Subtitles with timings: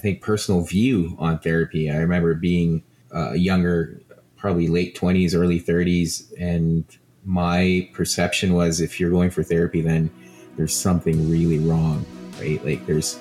[0.00, 1.90] think, personal view on therapy.
[1.90, 2.82] I remember being
[3.14, 4.00] uh, younger,
[4.36, 6.84] probably late 20s, early 30s, and
[7.24, 10.10] my perception was if you're going for therapy, then
[10.56, 12.04] there's something really wrong,
[12.40, 12.64] right?
[12.64, 13.18] Like there's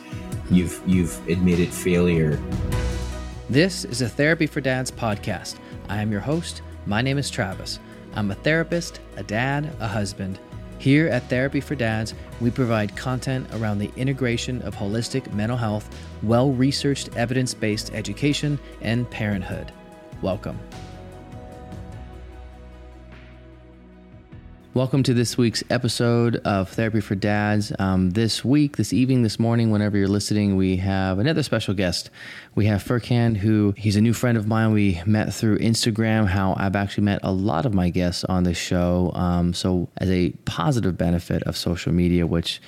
[0.50, 2.39] you've you've admitted failure.
[3.50, 5.57] This is a Therapy for Dads podcast.
[5.89, 6.61] I am your host.
[6.86, 7.80] My name is Travis.
[8.16, 10.39] I'm a therapist, a dad, a husband.
[10.80, 15.89] Here at Therapy for Dads, we provide content around the integration of holistic mental health,
[16.23, 19.73] well researched evidence based education, and parenthood.
[20.21, 20.57] Welcome.
[24.76, 27.73] Welcome to this week's episode of Therapy for Dads.
[27.80, 32.12] Um, this week, this evening, this morning, whenever you're listening, we have another special guest.
[32.54, 34.72] We have Furkan, who he's a new friend of mine.
[34.72, 36.27] We met through Instagram.
[36.27, 39.12] How I've actually met a lot of my guests on this show.
[39.16, 42.62] Um, so, as a positive benefit of social media, which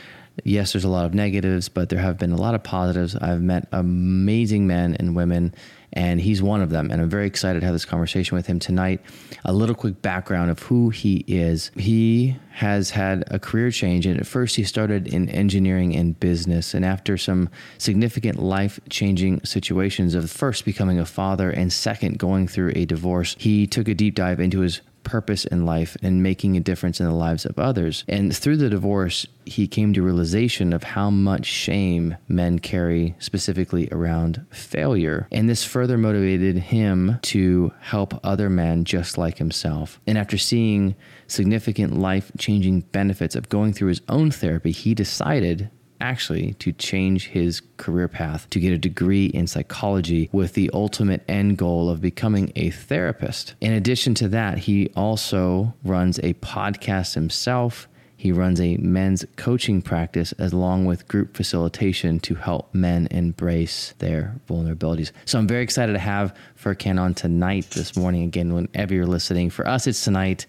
[0.44, 3.16] yes, there's a lot of negatives, but there have been a lot of positives.
[3.16, 5.54] I've met amazing men and women
[5.94, 6.90] and he's one of them.
[6.92, 9.02] And I'm very excited to have this conversation with him tonight.
[9.46, 11.72] A little quick background of who he is.
[11.76, 16.74] He has had a career change, and at first he started in engineering and business.
[16.74, 22.48] And after some significant life changing situations of first becoming a father and second going
[22.48, 24.82] through a divorce, he took a deep dive into his
[25.12, 28.06] purpose in life and making a difference in the lives of others.
[28.08, 33.90] And through the divorce, he came to realization of how much shame men carry specifically
[33.92, 35.28] around failure.
[35.30, 40.00] And this further motivated him to help other men just like himself.
[40.08, 40.96] And after seeing
[41.28, 45.70] significant life changing benefits of going through his own therapy, he decided
[46.02, 51.24] actually to change his career path to get a degree in psychology with the ultimate
[51.28, 53.56] end goal of becoming a therapist.
[53.62, 57.88] In addition to that, he also runs a podcast himself.
[58.18, 64.36] He runs a men's coaching practice along with group facilitation to help men embrace their
[64.48, 65.12] vulnerabilities.
[65.26, 68.24] So I'm very excited to have Furkan on tonight, this morning.
[68.24, 70.46] Again, whenever you're listening, for us, it's tonight.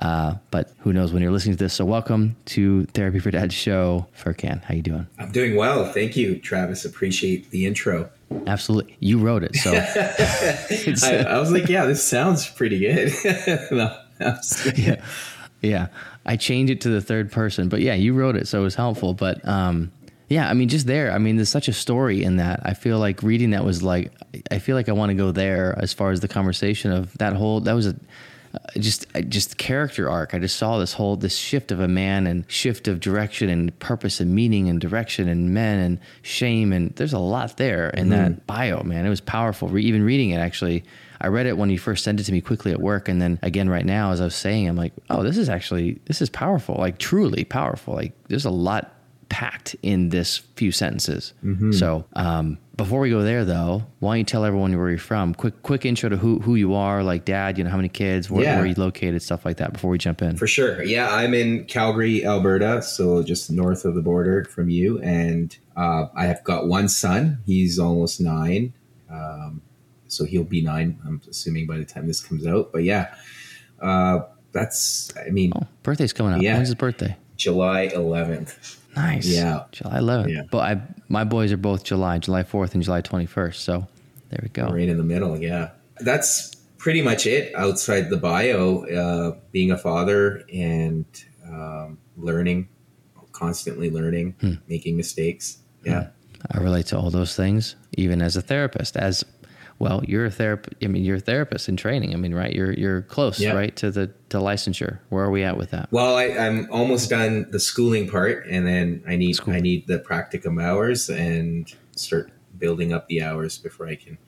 [0.00, 1.74] Uh, but who knows when you're listening to this?
[1.74, 4.06] So welcome to Therapy for Dad show.
[4.18, 5.06] Furkan, how you doing?
[5.18, 6.84] I'm doing well, thank you, Travis.
[6.84, 8.08] Appreciate the intro.
[8.46, 13.12] Absolutely, you wrote it, so I, I, was like, yeah, this sounds pretty good.
[13.72, 13.96] no,
[14.76, 15.02] yeah,
[15.60, 15.88] yeah.
[16.24, 18.76] I changed it to the third person, but yeah, you wrote it, so it was
[18.76, 19.14] helpful.
[19.14, 19.90] But um,
[20.30, 21.10] yeah, I mean, just there.
[21.10, 22.60] I mean, there's such a story in that.
[22.62, 24.12] I feel like reading that was like,
[24.50, 27.32] I feel like I want to go there as far as the conversation of that
[27.32, 27.60] whole.
[27.60, 27.96] That was a
[28.78, 30.34] just just character arc.
[30.34, 33.76] I just saw this whole this shift of a man and shift of direction and
[33.78, 38.08] purpose and meaning and direction and men and shame and there's a lot there in
[38.08, 38.82] mm that bio.
[38.82, 39.68] Man, it was powerful.
[39.68, 40.84] Re- even reading it actually.
[41.22, 43.38] I read it when you first sent it to me quickly at work, and then
[43.42, 46.30] again right now as I was saying, I'm like, oh, this is actually this is
[46.30, 47.94] powerful, like truly powerful.
[47.94, 48.94] Like there's a lot
[49.28, 51.32] packed in this few sentences.
[51.44, 51.72] Mm-hmm.
[51.72, 55.34] So um, before we go there, though, why don't you tell everyone where you're from?
[55.34, 57.58] Quick, quick intro to who who you are, like dad.
[57.58, 58.56] You know how many kids, where, yeah.
[58.56, 59.74] where you located, stuff like that.
[59.74, 60.82] Before we jump in, for sure.
[60.82, 66.06] Yeah, I'm in Calgary, Alberta, so just north of the border from you, and uh,
[66.14, 67.40] I have got one son.
[67.44, 68.72] He's almost nine,
[69.10, 69.60] um,
[70.08, 70.98] so he'll be nine.
[71.06, 72.72] I'm assuming by the time this comes out.
[72.72, 73.14] But yeah,
[73.80, 74.20] uh,
[74.52, 75.12] that's.
[75.18, 76.40] I mean, oh, birthday's coming up.
[76.40, 77.16] Yeah, when's his birthday?
[77.40, 78.76] July 11th.
[78.94, 79.26] Nice.
[79.26, 79.64] Yeah.
[79.72, 80.28] July 11th.
[80.28, 80.42] Yeah.
[80.50, 83.54] But I, my boys are both July, July 4th and July 21st.
[83.54, 83.88] So
[84.28, 84.68] there we go.
[84.68, 85.38] Right in the middle.
[85.38, 85.70] Yeah.
[86.00, 88.84] That's pretty much it outside the bio.
[88.84, 91.06] Uh, being a father and
[91.48, 92.68] um, learning,
[93.32, 94.54] constantly learning, hmm.
[94.68, 95.58] making mistakes.
[95.84, 96.04] Yeah.
[96.04, 96.10] Hmm.
[96.50, 99.24] I relate to all those things, even as a therapist, as
[99.80, 100.76] well, you're a therapist.
[100.84, 102.12] I mean, you're a therapist in training.
[102.12, 102.54] I mean, right?
[102.54, 103.54] You're you're close, yeah.
[103.54, 104.98] right, to the to licensure.
[105.08, 105.88] Where are we at with that?
[105.90, 109.98] Well, I, am almost done the schooling part, and then I need I need the
[109.98, 114.18] practicum hours and start building up the hours before I can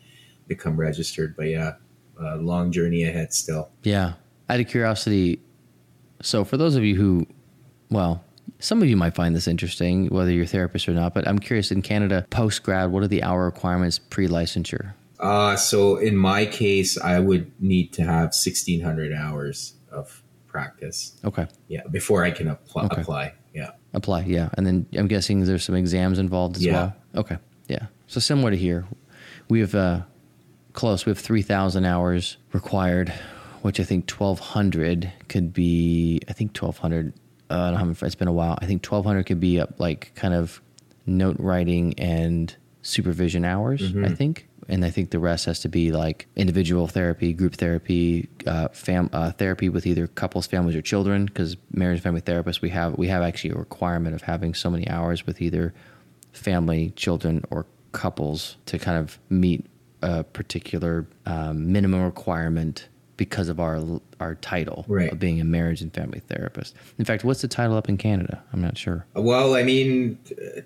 [0.49, 1.37] become registered.
[1.37, 1.75] But yeah,
[2.19, 3.69] a long journey ahead still.
[3.83, 4.15] Yeah.
[4.49, 5.41] Out of curiosity,
[6.23, 7.27] so for those of you who,
[7.91, 8.25] well,
[8.59, 11.39] some of you might find this interesting, whether you're a therapist or not, but I'm
[11.39, 14.95] curious in Canada, post grad, what are the hour requirements pre licensure?
[15.23, 21.17] Uh, so in my case, I would need to have 1600 hours of practice.
[21.25, 21.47] Okay.
[21.69, 21.83] Yeah.
[21.91, 22.85] Before I can apply.
[22.87, 23.01] Okay.
[23.01, 23.35] apply.
[23.55, 23.71] Yeah.
[23.95, 24.23] Apply.
[24.23, 24.49] Yeah.
[24.55, 26.73] And then I'm guessing there's some exams involved as yeah.
[26.73, 26.97] well.
[27.15, 27.39] Okay.
[27.69, 27.87] Yeah.
[28.09, 28.85] So similar to here,
[29.49, 30.01] we have, uh,
[30.73, 31.07] close.
[31.07, 33.13] We have 3000 hours required,
[33.63, 37.13] which I think 1200 could be, I think 1200,
[37.49, 38.59] uh, I don't know, it's been a while.
[38.61, 40.61] I think 1200 could be up like kind of
[41.07, 44.05] note writing and supervision hours, mm-hmm.
[44.05, 48.29] I think and I think the rest has to be like individual therapy, group therapy,
[48.47, 51.27] uh, fam- uh, therapy with either couples, families, or children.
[51.27, 54.71] Because marriage and family therapists, we have we have actually a requirement of having so
[54.71, 55.75] many hours with either
[56.33, 59.67] family, children, or couples to kind of meet
[60.01, 62.89] a particular um, minimum requirement
[63.19, 63.79] because of our
[64.21, 65.13] our title Right.
[65.13, 66.75] of being a marriage and family therapist.
[66.99, 68.43] In fact, what's the title up in Canada?
[68.55, 69.05] I'm not sure.
[69.15, 70.19] Well, I mean,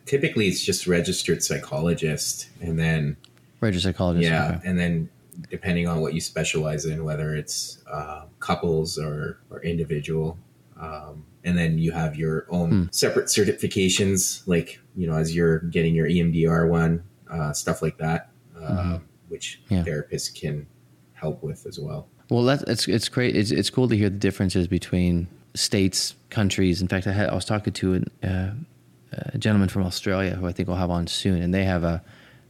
[0.06, 3.16] typically it's just registered psychologist, and then
[3.60, 4.28] Registered psychologist.
[4.30, 4.68] yeah, okay.
[4.68, 5.08] and then
[5.50, 10.38] depending on what you specialize in, whether it's uh, couples or or individual,
[10.80, 12.82] um, and then you have your own Hmm.
[12.90, 18.30] separate certifications, like you know, as you're getting your EMDR one, uh, stuff like that,
[18.60, 18.98] uh,
[19.28, 19.74] which Mm-hmm.
[19.74, 19.84] Yeah.
[19.84, 20.66] therapists can
[21.12, 22.08] help with as well.
[22.30, 23.36] Well, that's it's it's great.
[23.36, 26.82] It's it's cool to hear the differences between states, countries.
[26.82, 28.52] In fact, I had I was talking to an, uh,
[29.32, 32.02] a gentleman from Australia who I think we'll have on soon, and they have a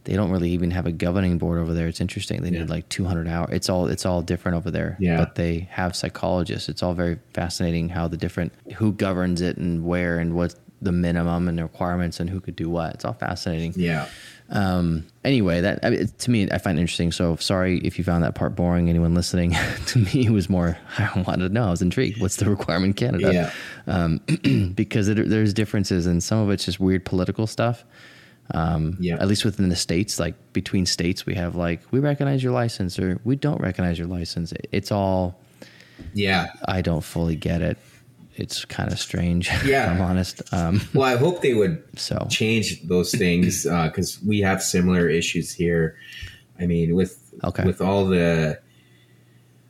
[0.07, 1.87] they don't really even have a governing board over there.
[1.87, 2.41] It's interesting.
[2.41, 2.61] They Yeah.
[2.61, 3.49] need like 200 hours.
[3.51, 4.95] It's all it's all different over there.
[4.99, 5.17] Yeah.
[5.17, 6.69] But they have psychologists.
[6.69, 10.91] It's all very fascinating how the different who governs it and where and what the
[10.91, 12.93] minimum and the requirements and who could do what.
[12.93, 13.73] It's all fascinating.
[13.75, 14.07] Yeah.
[14.49, 17.11] Um, anyway, that I mean, to me, I find it interesting.
[17.11, 18.87] So sorry if you found that part boring.
[18.87, 19.55] Anyone listening
[19.87, 21.67] to me it was more, I wanted to know.
[21.67, 22.21] I was intrigued.
[22.21, 23.33] What's the requirement in Canada?
[23.33, 23.51] Yeah.
[23.93, 24.21] Um,
[24.75, 27.83] because it, there's differences and some of it's just weird political stuff.
[28.53, 29.15] Um, Yeah.
[29.19, 32.97] At least within the states, like between states, we have like, we recognize your license
[32.99, 34.53] or we don't recognize your license.
[34.71, 35.39] It's all,
[36.13, 36.47] Yeah.
[36.65, 37.77] I don't fully get it.
[38.35, 39.49] It's kind of strange.
[39.65, 39.91] Yeah.
[39.93, 40.41] if I'm honest.
[40.53, 45.51] Um, Well, I hope they would so change those things because we have similar issues
[45.51, 45.95] here.
[46.59, 47.63] I mean, with Okay.
[47.65, 48.59] with all the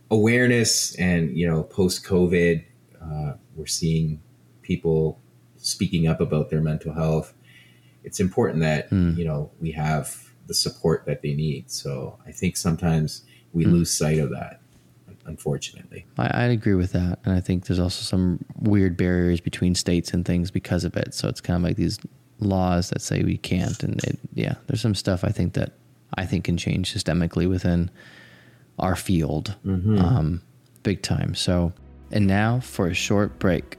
[0.10, 2.64] awareness and you know post COVID,
[3.02, 4.22] uh, we're seeing
[4.62, 5.20] people
[5.58, 7.34] speaking up about their mental health.
[8.08, 9.14] It's important that Hmm.
[9.20, 10.06] you know we have
[10.48, 11.70] the support that they need.
[11.70, 13.24] So I think sometimes
[13.54, 13.72] we Hmm.
[13.74, 14.62] lose sight of that,
[15.26, 16.06] unfortunately.
[16.18, 20.14] I, I'd agree with that, and I think there's also some weird barriers between states
[20.14, 21.14] and things because of it.
[21.14, 22.00] So it's kind of like these
[22.40, 25.74] laws that say we can't, and it, yeah, there's some stuff I think that
[26.14, 27.90] I think can change systemically within
[28.80, 30.42] our field, um,
[30.84, 31.36] big time.
[31.36, 31.74] So,
[32.12, 33.78] and now for a short break.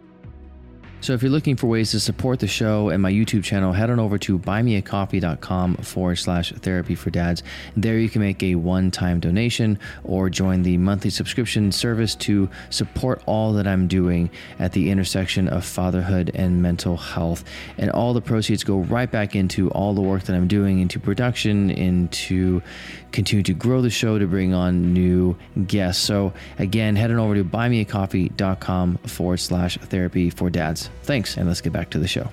[1.00, 3.88] So if you're looking for ways to support the show and my YouTube channel, head
[3.88, 7.44] on over to buymeacoffee.com forward slash therapy for dads.
[7.76, 13.22] There you can make a one-time donation or join the monthly subscription service to support
[13.26, 14.28] all that I'm doing
[14.58, 17.44] at the intersection of fatherhood and mental health.
[17.78, 20.98] And all the proceeds go right back into all the work that I'm doing into
[20.98, 22.60] production, into
[23.12, 26.02] continue to grow the show to bring on new guests.
[26.02, 30.90] So again, head on over to buymeacoffee.com forward slash therapy for dads.
[31.02, 32.30] Thanks, and let's get back to the show.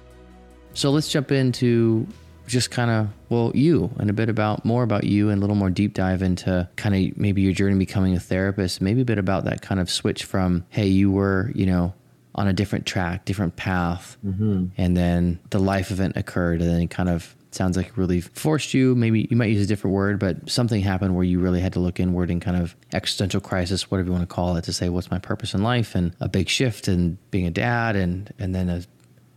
[0.74, 2.08] So let's jump into
[2.48, 5.56] just kind of well you and a bit about more about you and a little
[5.56, 9.18] more deep dive into kind of maybe your journey becoming a therapist maybe a bit
[9.18, 11.94] about that kind of switch from hey you were you know
[12.36, 14.66] on a different track different path mm-hmm.
[14.78, 18.74] and then the life event occurred and then kind of sounds like it really forced
[18.74, 21.74] you maybe you might use a different word but something happened where you really had
[21.74, 24.74] to look inward and kind of existential crisis whatever you want to call it to
[24.74, 28.34] say what's my purpose in life and a big shift in being a dad and
[28.38, 28.84] and then a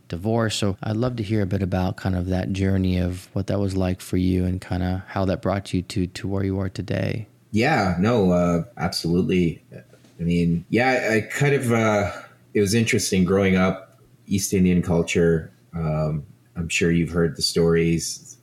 [0.09, 0.55] divorce.
[0.55, 3.59] So I'd love to hear a bit about kind of that journey of what that
[3.59, 6.59] was like for you and kind of how that brought you to to where you
[6.59, 7.27] are today.
[7.51, 9.63] Yeah, no, uh, absolutely.
[10.19, 12.11] I mean, yeah, I kind of, uh,
[12.53, 15.51] it was interesting growing up, East Indian culture.
[15.73, 16.25] Um,
[16.59, 18.37] I'm sure you've heard the stories.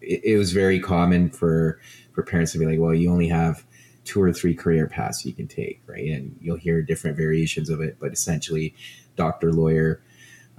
[0.00, 1.80] It, it was very common for,
[2.12, 3.64] for parents to be like, well, you only have
[4.04, 6.08] two or three career paths you can take, right?
[6.08, 8.74] And you'll hear different variations of it, but essentially,
[9.16, 10.02] doctor, lawyer.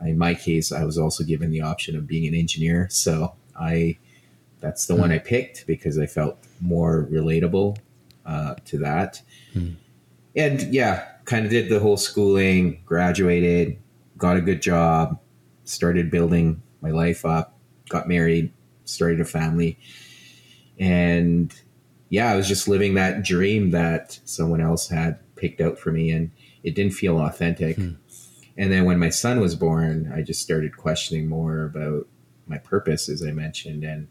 [0.03, 2.87] In my case, I was also given the option of being an engineer.
[2.89, 3.97] So I,
[4.59, 7.77] that's the one I picked because I felt more relatable
[8.25, 9.21] uh, to that.
[10.35, 13.77] And yeah, kind of did the whole schooling, graduated,
[14.17, 15.19] got a good job,
[15.65, 17.57] started building my life up,
[17.89, 18.51] got married,
[18.85, 19.77] started a family.
[20.79, 21.53] And
[22.09, 26.11] yeah, I was just living that dream that someone else had picked out for me,
[26.11, 26.31] and
[26.63, 27.77] it didn't feel authentic.
[27.77, 32.07] And then when my son was born, I just started questioning more about
[32.47, 34.07] my purpose, as I mentioned, and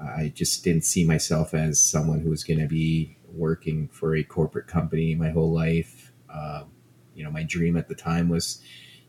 [0.00, 4.22] I just didn't see myself as someone who was going to be working for a
[4.22, 6.12] corporate company my whole life.
[6.28, 6.72] Um,
[7.14, 8.60] you know, my dream at the time was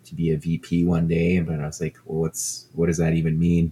[0.07, 3.13] to be a VP one day, but I was like, well, what's what does that
[3.13, 3.71] even mean?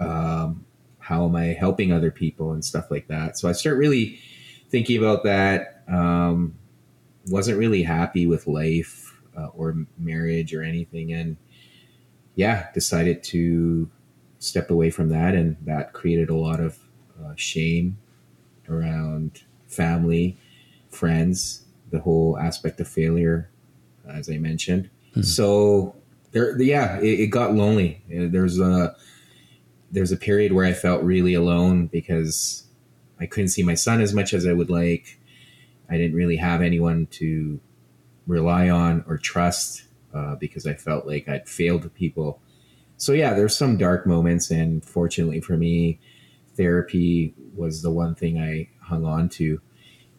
[0.00, 0.64] Um,
[0.98, 3.38] how am I helping other people and stuff like that?
[3.38, 4.18] So I started really
[4.70, 5.82] thinking about that.
[5.88, 6.54] Um,
[7.28, 11.36] wasn't really happy with life uh, or marriage or anything, and
[12.34, 13.90] yeah, decided to
[14.38, 16.78] step away from that, and that created a lot of
[17.22, 17.98] uh, shame
[18.68, 20.36] around family,
[20.90, 23.48] friends, the whole aspect of failure,
[24.08, 24.90] as I mentioned.
[25.22, 25.94] So
[26.32, 28.02] there, yeah, it, it got lonely.
[28.10, 28.96] Uh, There's a
[29.90, 32.64] there's a period where I felt really alone because
[33.20, 35.20] I couldn't see my son as much as I would like.
[35.88, 37.60] I didn't really have anyone to
[38.26, 42.40] rely on or trust uh, because I felt like I'd failed people.
[42.96, 46.00] So yeah, there's some dark moments, and fortunately for me,
[46.56, 49.60] therapy was the one thing I hung on to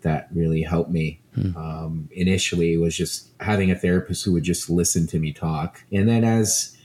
[0.06, 1.20] that really helped me.
[1.36, 1.58] Hmm.
[1.58, 6.08] Um, initially, was just having a therapist who would just listen to me talk, and
[6.08, 6.76] then as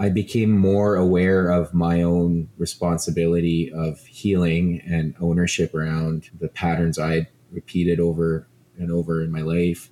[0.00, 6.98] I became more aware of my own responsibility of healing and ownership around the patterns
[6.98, 9.90] I repeated over and over in my life.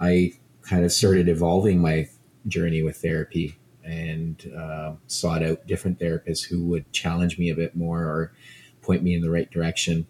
[0.00, 2.08] I kind of started evolving my
[2.46, 7.74] journey with therapy and uh, sought out different therapists who would challenge me a bit
[7.74, 8.32] more or
[8.80, 10.06] point me in the right direction.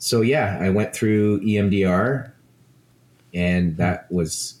[0.00, 2.32] So, yeah, I went through EMDR,
[3.34, 4.60] and that was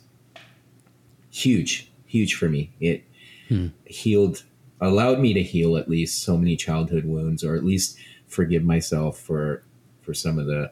[1.30, 2.72] huge, huge for me.
[2.78, 3.04] It
[3.48, 3.68] hmm.
[3.86, 4.44] healed,
[4.80, 9.18] allowed me to heal at least so many childhood wounds, or at least forgive myself
[9.18, 9.64] for
[10.02, 10.70] for some of the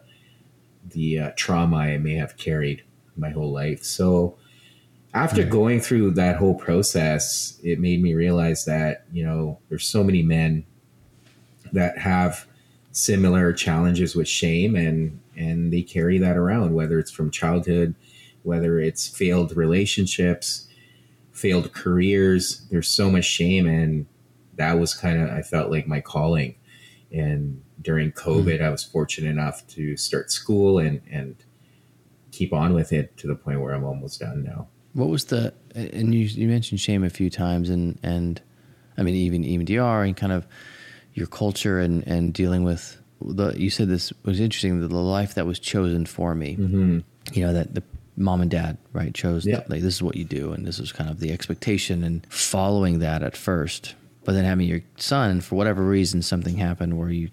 [0.91, 2.83] the uh, trauma I may have carried
[3.17, 3.83] my whole life.
[3.85, 4.37] So
[5.15, 5.51] after mm-hmm.
[5.51, 10.23] going through that whole process, it made me realize that, you know, there's so many
[10.23, 10.65] men
[11.73, 12.47] that have
[12.99, 17.95] similar challenges with shame and and they carry that around whether it's from childhood,
[18.43, 20.67] whether it's failed relationships,
[21.31, 24.07] failed careers, there's so much shame and
[24.57, 26.57] that was kind of I felt like my calling
[27.13, 28.65] and during COVID, mm.
[28.65, 31.37] I was fortunate enough to start school and and
[32.33, 34.69] keep on with it to the point where I'm almost done now.
[34.93, 38.43] What was the and you you mentioned shame a few times and and
[38.97, 40.47] I mean even EMDR and kind of
[41.19, 45.47] your culture and and dealing with the you said this was interesting the life that
[45.47, 46.57] was chosen for me.
[46.57, 46.99] Mm-hmm.
[47.33, 47.83] You know that the
[48.17, 49.63] mom and dad right chose yeah.
[49.69, 52.99] like this is what you do and this was kind of the expectation and following
[52.99, 53.95] that at first
[54.25, 57.31] but then having your son for whatever reason something happened where you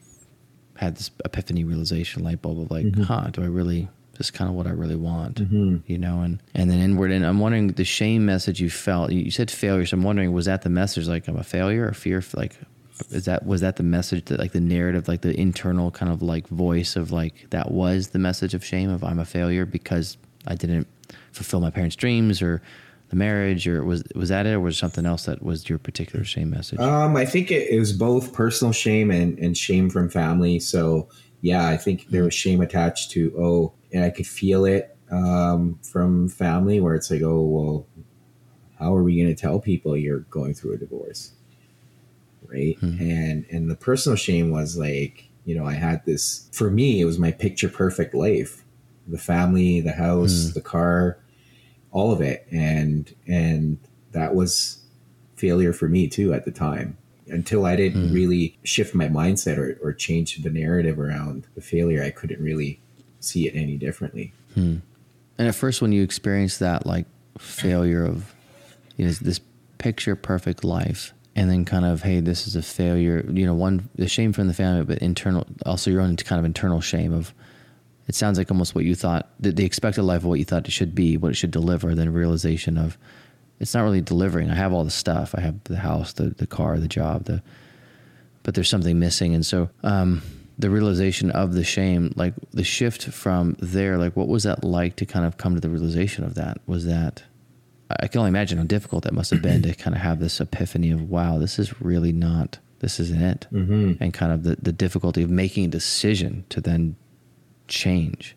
[0.77, 3.03] had this epiphany realization light bulb of like, mm-hmm.
[3.03, 5.77] huh, do I really this is kind of what I really want, mm-hmm.
[5.87, 7.11] you know, and and then inward.
[7.11, 9.11] And I'm wondering the shame message you felt.
[9.11, 11.91] You said failure, so I'm wondering was that the message like I'm a failure or
[11.91, 12.23] fear?
[12.33, 12.57] Like,
[13.11, 16.21] is that was that the message that like the narrative, like the internal kind of
[16.21, 20.17] like voice of like that was the message of shame of I'm a failure because
[20.47, 20.87] I didn't
[21.31, 22.61] fulfill my parents' dreams or
[23.09, 26.25] the marriage, or was was that it, or was something else that was your particular
[26.25, 26.79] shame message?
[26.79, 30.59] Um, I think it, it was both personal shame and, and shame from family.
[30.59, 31.09] So
[31.41, 35.79] yeah, I think there was shame attached to oh, and I could feel it um,
[35.83, 37.87] from family where it's like oh well,
[38.79, 41.33] how are we going to tell people you're going through a divorce,
[42.51, 42.77] right?
[42.79, 42.97] Hmm.
[42.99, 47.05] And and the personal shame was like you know I had this for me it
[47.05, 48.63] was my picture perfect life,
[49.07, 50.53] the family, the house, hmm.
[50.53, 51.19] the car
[51.95, 53.79] all of it and and
[54.11, 54.83] that was
[55.37, 56.97] failure for me too at the time
[57.27, 58.13] until i didn't mm.
[58.13, 62.81] really shift my mindset or, or change the narrative around the failure i couldn't really
[63.21, 64.33] see it any differently
[65.37, 67.05] and at first when you experienced that like
[67.37, 68.35] failure of
[68.97, 69.39] you know this
[69.77, 73.89] picture perfect life and then kind of hey this is a failure you know one
[73.95, 77.33] the shame from the family but internal also your own kind of internal shame of
[78.07, 80.67] it sounds like almost what you thought the, the expected life of what you thought
[80.67, 82.97] it should be, what it should deliver, then realization of
[83.59, 84.51] it's not really delivering.
[84.51, 85.33] I have all the stuff.
[85.35, 87.41] I have the house, the the car, the job, the
[88.43, 89.33] but there's something missing.
[89.33, 90.21] And so um,
[90.59, 94.97] the realization of the shame, like the shift from there, like what was that like
[94.97, 96.59] to kind of come to the realization of that?
[96.67, 97.23] Was that
[97.89, 100.39] I can only imagine how difficult that must have been to kind of have this
[100.39, 103.93] epiphany of wow, this is really not this isn't it, mm-hmm.
[103.99, 106.95] and kind of the the difficulty of making a decision to then
[107.67, 108.35] change.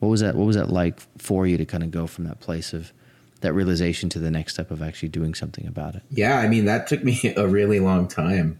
[0.00, 0.34] What was that?
[0.34, 2.92] What was that like for you to kind of go from that place of
[3.40, 6.02] that realization to the next step of actually doing something about it?
[6.10, 8.58] Yeah, I mean that took me a really long time.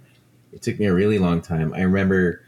[0.52, 1.74] It took me a really long time.
[1.74, 2.42] I remember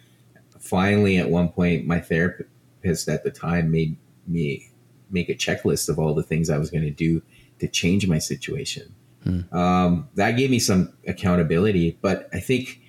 [0.61, 3.97] finally at one point my therapist at the time made
[4.27, 4.71] me
[5.11, 7.23] make a checklist of all the things I was going to do
[7.59, 8.95] to change my situation.
[9.25, 9.57] Hmm.
[9.57, 12.81] Um, that gave me some accountability, but I think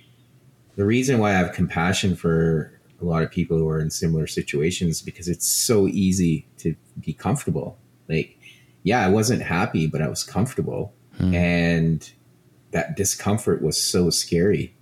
[0.76, 4.26] the reason why I have compassion for a lot of people who are in similar
[4.26, 7.78] situations because it's so easy to be comfortable.
[8.08, 8.38] Like,
[8.82, 10.94] yeah, I wasn't happy, but I was comfortable.
[11.16, 11.34] Hmm.
[11.34, 12.10] And
[12.70, 14.74] that discomfort was so scary.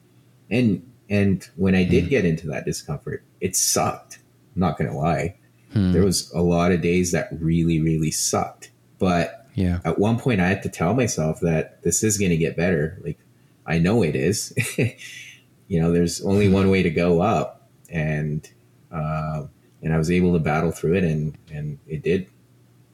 [0.50, 2.10] And and when I did hmm.
[2.10, 4.18] get into that discomfort, it sucked.
[4.54, 5.36] I'm not gonna lie.
[5.72, 5.92] Hmm.
[5.92, 8.70] There was a lot of days that really, really sucked.
[8.98, 9.80] But yeah.
[9.84, 13.00] at one point I had to tell myself that this is gonna get better.
[13.04, 13.18] Like
[13.66, 14.54] I know it is.
[15.66, 18.48] you know, there's only one way to go up and
[18.92, 19.46] uh,
[19.82, 22.28] and I was able to battle through it, and and it did.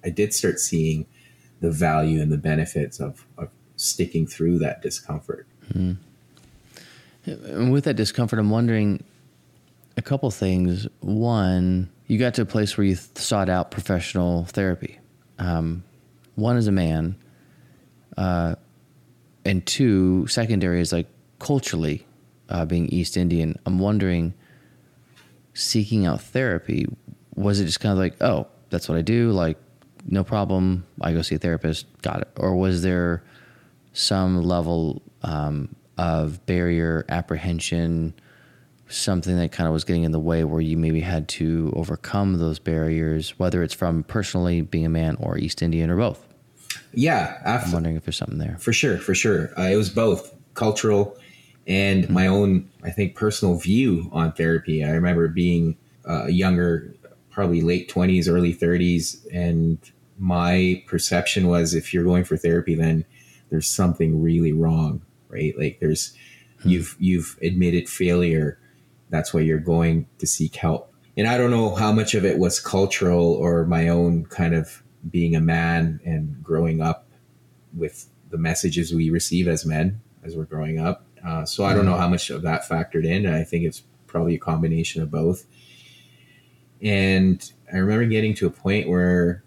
[0.05, 1.07] I did start seeing
[1.61, 5.47] the value and the benefits of, of sticking through that discomfort.
[5.73, 5.93] Mm-hmm.
[7.25, 9.05] And with that discomfort, I'm wondering
[9.97, 10.89] a couple things.
[11.01, 14.99] One, you got to a place where you sought out professional therapy.
[15.39, 15.85] Um,
[16.43, 17.17] one as a man,
[18.17, 18.57] uh,
[19.45, 21.07] and two, secondary is like
[21.39, 22.07] culturally,
[22.49, 23.59] uh, being East Indian.
[23.65, 24.35] I'm wondering,
[25.55, 26.87] seeking out therapy,
[27.35, 29.57] was it just kind of like, oh, that's what I do, like
[30.07, 33.23] no problem, I go see a therapist, got it, or was there
[33.93, 38.15] some level um, of barrier, apprehension,
[38.89, 42.39] something that kind of was getting in the way where you maybe had to overcome
[42.39, 46.27] those barriers, whether it's from personally being a man or East Indian or both?
[46.95, 47.41] Yeah.
[47.45, 48.57] I'm wondering if there's something there.
[48.59, 49.51] For sure, for sure.
[49.59, 51.17] Uh, it was both cultural
[51.67, 52.13] and mm-hmm.
[52.13, 54.85] my own, I think, personal view on therapy.
[54.85, 55.77] I remember being
[56.09, 56.95] uh, younger,
[57.31, 59.79] probably late 20s, early 30s, and
[60.19, 63.05] my perception was if you're going for therapy, then
[63.51, 65.55] there's something really wrong, right?
[65.59, 66.17] Like there's
[66.63, 66.71] hmm.
[66.71, 68.59] you've you've admitted failure.
[69.11, 70.93] That's why you're going to seek help.
[71.17, 74.82] And I don't know how much of it was cultural or my own kind of
[75.11, 77.09] being a man and growing up
[77.75, 81.05] with the messages we receive as men as we're growing up.
[81.25, 82.01] Uh, so I don't know hmm.
[82.01, 83.27] how much of that factored in.
[83.27, 85.45] I think it's probably a combination of both.
[86.81, 89.45] And I remember getting to a point where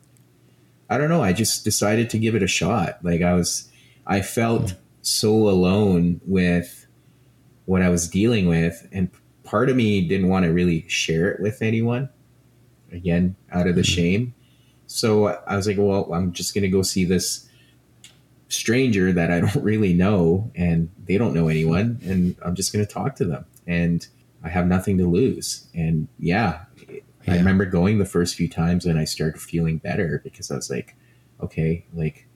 [0.90, 3.00] I don't know, I just decided to give it a shot.
[3.04, 3.70] Like I was
[4.08, 4.78] I felt mm.
[5.02, 6.86] so alone with
[7.66, 8.88] what I was dealing with.
[8.92, 9.10] And
[9.44, 12.10] part of me didn't want to really share it with anyone,
[12.92, 14.02] again, out of the mm-hmm.
[14.02, 14.36] shame.
[14.88, 17.48] So I was like, well, I'm just going to go see this
[18.50, 22.00] stranger that I don't really know and they don't know anyone.
[22.04, 23.46] And I'm just going to talk to them.
[23.68, 24.08] And
[24.44, 25.68] I have nothing to lose.
[25.74, 30.22] And yeah, yeah, I remember going the first few times and I started feeling better
[30.24, 30.96] because I was like,
[31.42, 32.28] okay, like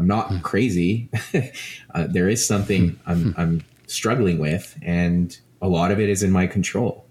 [0.00, 0.38] I'm not hmm.
[0.38, 1.10] crazy.
[1.94, 3.10] uh, there is something hmm.
[3.10, 3.40] I'm, hmm.
[3.40, 7.06] I'm struggling with, and a lot of it is in my control.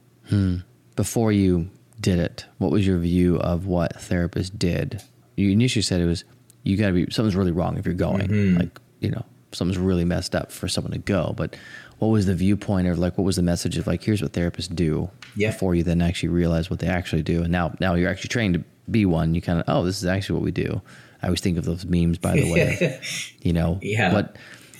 [0.95, 1.69] Before you
[1.99, 5.01] did it, what was your view of what therapists did?
[5.35, 6.23] You initially said it was
[6.63, 8.27] you got to be something's really wrong if you're going.
[8.27, 8.59] Mm-hmm.
[8.59, 11.33] Like you know something's really messed up for someone to go.
[11.35, 11.55] But
[11.99, 14.73] what was the viewpoint or like what was the message of like here's what therapists
[14.73, 15.51] do yeah.
[15.51, 18.55] before you then actually realize what they actually do, and now now you're actually trained
[18.55, 19.35] to be one.
[19.35, 20.81] You kind of oh this is actually what we do.
[21.21, 23.01] I always think of those memes, by the way.
[23.41, 24.13] you know, yeah.
[24.13, 24.37] what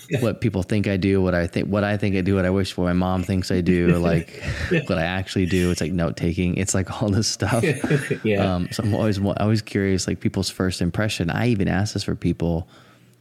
[0.20, 2.50] what people think I do, what I think, what I think I do, what I
[2.50, 5.72] wish for my mom thinks I do, like what I actually do.
[5.72, 6.58] It's like note taking.
[6.58, 7.64] It's like all this stuff.
[8.24, 8.56] yeah.
[8.56, 11.30] Um, so I'm always always curious, like people's first impression.
[11.30, 12.68] I even ask this for people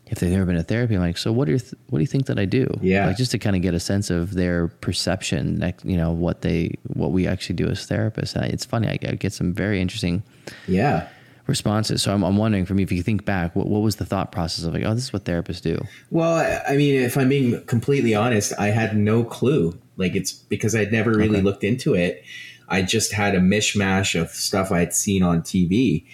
[0.06, 0.94] if they've never been to therapy.
[0.94, 2.66] I'm like, so what do you th- what do you think that I do?
[2.80, 3.06] Yeah.
[3.06, 6.40] Like just to kind of get a sense of their perception, like, you know, what
[6.40, 8.34] they what we actually do as therapists.
[8.34, 8.88] And it's funny.
[8.88, 10.22] I, I get some very interesting.
[10.66, 11.08] Yeah
[11.48, 12.02] responses.
[12.02, 14.30] So I'm, I'm wondering from you, if you think back, what, what was the thought
[14.30, 15.80] process of like, oh, this is what therapists do?
[16.10, 19.76] Well, I mean, if I'm being completely honest, I had no clue.
[19.96, 21.42] Like it's because I'd never really okay.
[21.42, 22.22] looked into it.
[22.68, 26.04] I just had a mishmash of stuff I'd seen on TV.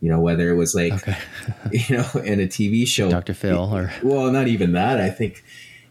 [0.00, 1.16] You know, whether it was like, okay.
[1.72, 3.34] you know, in a TV show, Dr.
[3.34, 5.00] Phil, or well, not even that.
[5.00, 5.44] I think,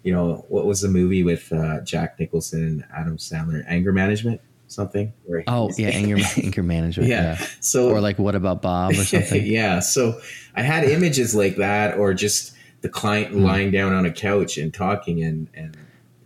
[0.03, 3.63] you know, what was the movie with uh, Jack Nicholson and Adam Sandler?
[3.67, 5.13] Anger Management something.
[5.47, 7.09] oh yeah, anger anger management.
[7.09, 7.37] Yeah.
[7.39, 7.47] yeah.
[7.59, 9.45] So or like what about Bob or something?
[9.45, 9.79] yeah.
[9.79, 10.19] So
[10.55, 13.43] I had images like that, or just the client mm.
[13.43, 15.77] lying down on a couch and talking, and and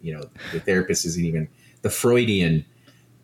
[0.02, 1.48] you know the therapist isn't even
[1.82, 2.66] the Freudian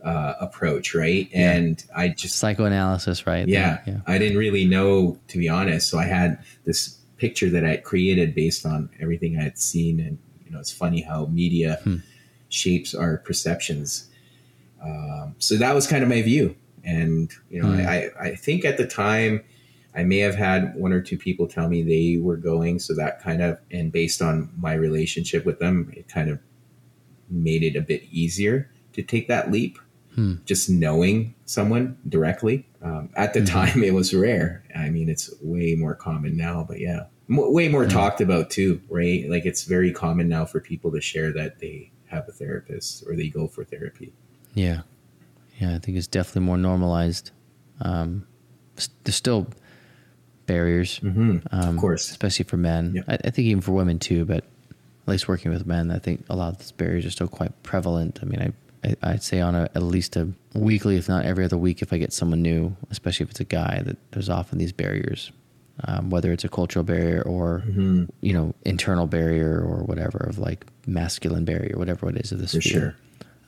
[0.04, 1.30] uh, approach, right?
[1.32, 1.52] Yeah.
[1.52, 3.48] And I just psychoanalysis, right?
[3.48, 4.00] Yeah, yeah.
[4.08, 8.34] I didn't really know to be honest, so I had this picture that I created
[8.34, 11.80] based on everything I had seen, and you know, it's funny how media.
[11.84, 11.98] Hmm.
[12.54, 14.11] shapes our perceptions
[14.84, 16.56] um, so that was kind of my view.
[16.84, 17.86] And, you know, mm.
[17.86, 19.44] I, I think at the time
[19.96, 22.80] I may have had one or two people tell me they were going.
[22.80, 26.39] So that kind of, and based on my relationship with them, it kind of
[27.30, 29.78] made it a bit easier to take that leap.
[30.15, 30.36] Hmm.
[30.46, 32.67] Just knowing someone directly.
[32.82, 34.63] Um, at the mm time, it was rare.
[34.76, 38.50] I mean, it's way more common now, but yeah, M- way more mm talked about
[38.50, 39.30] too, right?
[39.30, 43.15] Like it's very common now for people to share that they have a therapist or
[43.15, 44.12] they go for therapy.
[44.54, 44.82] Yeah,
[45.60, 47.32] yeah, I think it's definitely more normalized.
[47.82, 48.28] Um,
[49.04, 49.48] there's still
[50.46, 51.38] barriers, mm-hmm.
[51.52, 52.94] um, of course, especially for men.
[52.96, 53.06] Yep.
[53.08, 56.26] I, I, think even for women too, but at least working with men, I think
[56.30, 58.20] a lot of these barriers are still quite prevalent.
[58.22, 61.46] I mean, I, I would say on a, at least a weekly, if not every
[61.46, 64.58] other week, if I get someone new, especially if it's a guy, that there's often
[64.58, 65.32] these barriers.
[65.86, 68.06] Um, whether it's a cultural barrier or mm-hmm.
[68.20, 72.54] you know internal barrier or whatever of like masculine barrier, whatever it is of this.
[72.54, 72.96] For sure.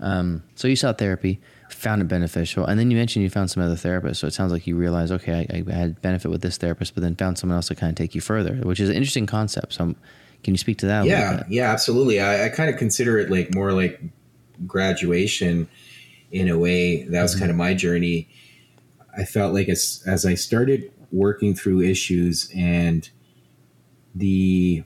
[0.03, 1.39] Um, so you sought therapy,
[1.69, 4.17] found it beneficial, and then you mentioned you found some other therapists.
[4.17, 7.01] So it sounds like you realized, okay, I, I had benefit with this therapist, but
[7.01, 9.73] then found someone else to kind of take you further, which is an interesting concept.
[9.73, 9.95] So I'm
[10.43, 11.05] Can you speak to that?
[11.05, 12.19] yeah, yeah, absolutely.
[12.19, 14.01] I, I kind of consider it like more like
[14.67, 15.67] graduation
[16.31, 17.03] in a way.
[17.03, 17.39] That was Mm-hmm.
[17.39, 18.27] kind of my journey.
[19.17, 23.09] I felt like as as I started working through issues and
[24.15, 24.83] the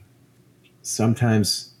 [0.82, 1.74] sometimes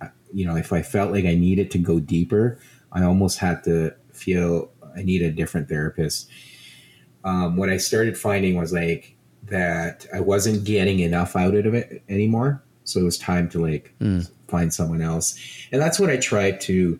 [0.00, 2.58] uh, you know if I felt like I needed to go deeper,
[2.92, 6.28] I almost had to feel I need a different therapist.
[7.24, 12.02] Um, what I started finding was like that I wasn't getting enough out of it
[12.08, 14.30] anymore, so it was time to like Mm.
[14.48, 15.38] find someone else,
[15.72, 16.98] and that's what I tried to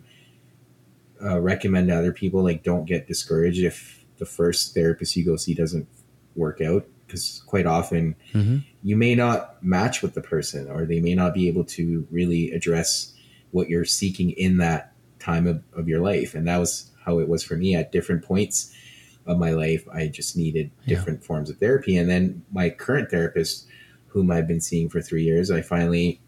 [1.23, 2.43] uh, recommend to other people.
[2.43, 5.87] Like, don't get discouraged if the first therapist you go see doesn't
[6.35, 10.99] work out, because quite often hmm you may not match with the person or they
[10.99, 13.13] may not be able to really address
[13.53, 14.92] what you're seeking in that
[15.23, 16.35] time of, of your life.
[16.35, 17.75] And that was how it was for me.
[17.75, 18.75] At different points
[19.25, 20.97] of my life i just needed Yeah.
[20.97, 21.97] different forms of therapy.
[21.97, 23.69] And then my current therapist
[24.09, 26.21] whom i've been seeing for three years i finally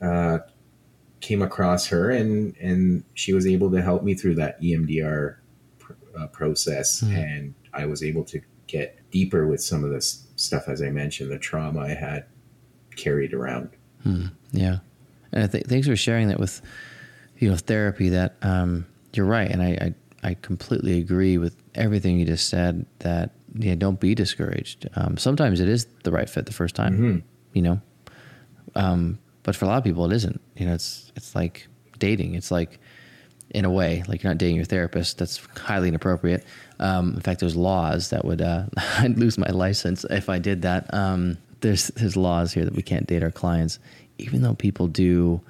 [0.00, 0.38] uh,
[1.20, 5.36] came across her and and she was able to help me through that emdr
[5.78, 7.00] pr- uh, process.
[7.00, 7.12] Hmm.
[7.14, 11.30] and i was able to get deeper with some of this stuff as i mentioned
[11.30, 12.24] the trauma i had
[12.96, 13.68] carried around.
[14.52, 14.78] Yeah,
[15.30, 16.62] and I think thanks for sharing that with
[17.38, 18.08] you know therapy.
[18.10, 22.86] That um, you're right, and I, I I completely agree with everything you just said.
[23.00, 24.88] That yeah, don't be discouraged.
[24.96, 27.22] Um, sometimes it is the right fit the first time, Mhm.
[27.54, 27.80] you know,
[28.74, 30.40] um, but for a lot of people it isn't.
[30.56, 31.66] You know, it's it's like
[31.98, 32.34] dating.
[32.34, 32.78] It's like
[33.50, 35.18] in a way, like you're not dating your therapist.
[35.18, 36.44] That's highly inappropriate.
[36.78, 38.64] Um, in fact, there's laws that would uh,
[38.98, 40.92] I'd lose my license if I did that.
[40.92, 43.78] Um, there's there's laws here that we can't date our clients,
[44.18, 45.40] even though people do.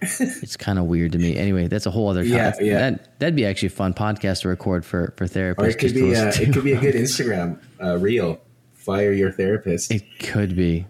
[0.00, 1.36] It's kind of weird to me.
[1.36, 2.22] Anyway, that's a whole other.
[2.22, 2.78] Yeah, yeah.
[2.90, 5.58] That that'd be actually a fun podcast to record for for therapists.
[5.58, 8.40] or it could be uh, it could be a good instagram uh, reel
[8.74, 10.86] fire your therapist It could be.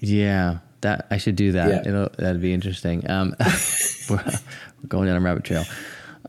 [0.00, 1.68] Yeah, that I should do that.
[1.68, 1.88] Yeah.
[1.88, 3.08] It'll, that'd be interesting.
[3.10, 3.34] Um,
[4.10, 4.16] we're
[4.82, 5.64] we're going down a rabbit trail.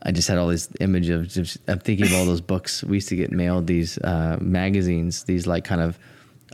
[0.02, 2.98] I just had all these image of just, I'm thinking of all those books we
[2.98, 5.98] used to get mailed these uh, magazines, these like kind of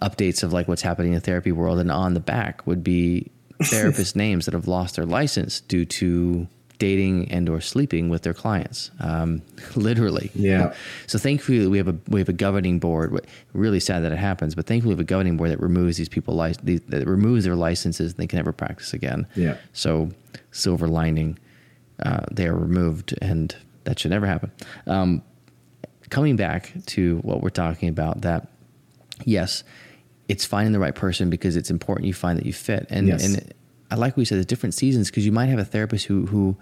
[0.00, 3.30] updates of like what's happening in the therapy world, and on the back would be
[3.70, 6.46] therapist names that have lost their license due to
[6.78, 8.90] dating and or sleeping with their clients.
[8.98, 9.42] Um,
[9.76, 10.74] literally, Yeah.
[11.06, 13.24] so thankfully we have a we have a governing board.
[13.52, 16.08] Really sad that it happens, but thankfully we have a governing board that removes these
[16.08, 18.12] people lic- these, that removes their licenses.
[18.12, 19.26] and They can never practice again.
[19.36, 19.58] Yeah.
[19.72, 20.10] So
[20.50, 21.38] silver lining,
[22.00, 24.50] uh, they are removed, and that should never happen.
[24.88, 25.22] Um,
[26.10, 28.48] coming back to what we're talking about, that
[29.24, 29.62] yes,
[30.32, 32.86] it's finding the right person because it's important you find that you fit.
[32.90, 33.24] And Yes.
[33.24, 33.52] and
[33.90, 36.26] I like what you said, there's different seasons because you might have a therapist who
[36.26, 36.56] who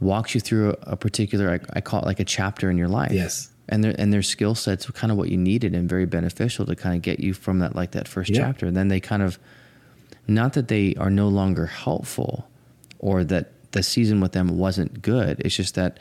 [0.00, 2.88] walks you through a, a particular I, I call it like a chapter in your
[2.88, 3.12] life.
[3.12, 3.50] Yes.
[3.68, 6.66] And their and their skill sets were kind of what you needed and very beneficial
[6.66, 8.40] to kind of get you from that like that first Yeah.
[8.40, 8.66] chapter.
[8.66, 9.38] And then they kind of
[10.26, 12.48] not that they are no longer helpful
[12.98, 15.40] or that the season with them wasn't good.
[15.44, 15.98] It's just that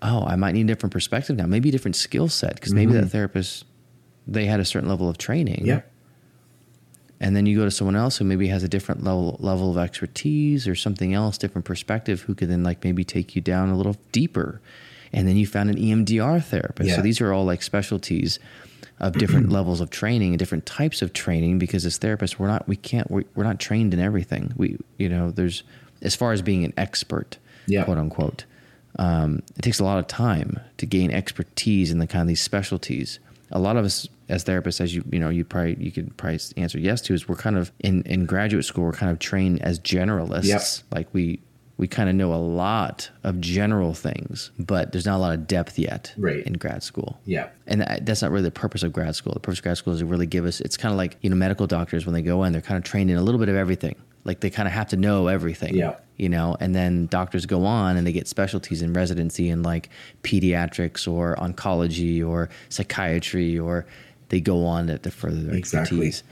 [0.00, 2.92] oh, I might need a different perspective now, maybe a different skill set because maybe
[2.92, 3.08] that mm-hmm.
[3.08, 3.64] therapist
[4.28, 5.62] they had a certain level of training.
[5.66, 5.80] yeah
[7.20, 9.78] And then you go to someone else who maybe has a different level level of
[9.78, 13.76] expertise or something else, different perspective, who could then like maybe take you down a
[13.76, 14.60] little deeper.
[15.12, 16.94] And then you found an EMDR therapist.
[16.94, 18.38] So these are all like specialties
[19.00, 22.66] of different levels of training and different types of training because as therapists we're not
[22.68, 24.52] we can't we're, we're not trained in everything.
[24.56, 25.62] We you know there's
[26.02, 27.82] as far as being an expert, Yeah.
[27.84, 28.44] quote unquote.
[28.98, 32.40] Um, it takes a lot of time to gain expertise in the kind of these
[32.40, 33.18] specialties.
[33.50, 36.38] A lot of us as therapists, as you you know, you probably you could probably
[36.56, 39.62] answer yes to, is we're kind of in in graduate school, we're kind of trained
[39.62, 40.44] as generalists.
[40.46, 40.62] Yep.
[40.94, 41.40] Like we
[41.78, 45.46] we kind of know a lot of general things, but there's not a lot of
[45.46, 46.44] depth yet Right.
[46.44, 47.20] in grad school.
[47.24, 49.32] yeah And that, that's not really the purpose of grad school.
[49.32, 51.30] The purpose of grad school is to really give us, it's kind of like, you
[51.30, 53.48] know, medical doctors, when they go in, they're kind of trained in a little bit
[53.48, 53.94] of everything.
[54.24, 55.76] Like they kind of have to know everything.
[55.76, 55.94] Yeah.
[56.16, 59.88] You know, and then doctors go on and they get specialties in residency in like
[60.24, 63.86] pediatrics or oncology or psychiatry, or
[64.28, 66.08] they go on to, to further their Exactly.
[66.08, 66.22] expertise.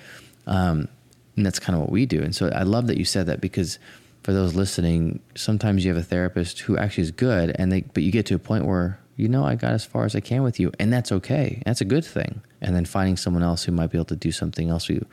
[0.46, 0.88] Um,
[1.36, 2.22] and that's kind of what we do.
[2.22, 3.78] And so I love that you said that because
[4.22, 8.02] for those listening, sometimes you have a therapist who actually is good, and they but
[8.02, 10.42] you get to a point where you know I got as far as I can
[10.42, 11.62] with you, and that's okay.
[11.64, 12.40] That's a good thing.
[12.60, 15.06] And then finding someone else who might be able to do something else for you.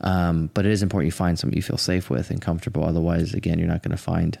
[0.00, 2.84] Um, but it is important you find someone you feel safe with and comfortable.
[2.84, 4.38] Otherwise, again, you're not going to find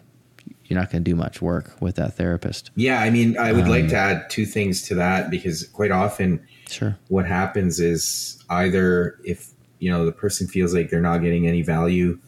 [0.68, 2.70] you're not going to do much work with that therapist.
[2.76, 5.90] yeah i mean i would Um, like to add two things to that because quite
[5.90, 6.96] often Sure.
[7.08, 11.62] what happens is either if you know the person feels like they're not getting any
[11.62, 12.18] value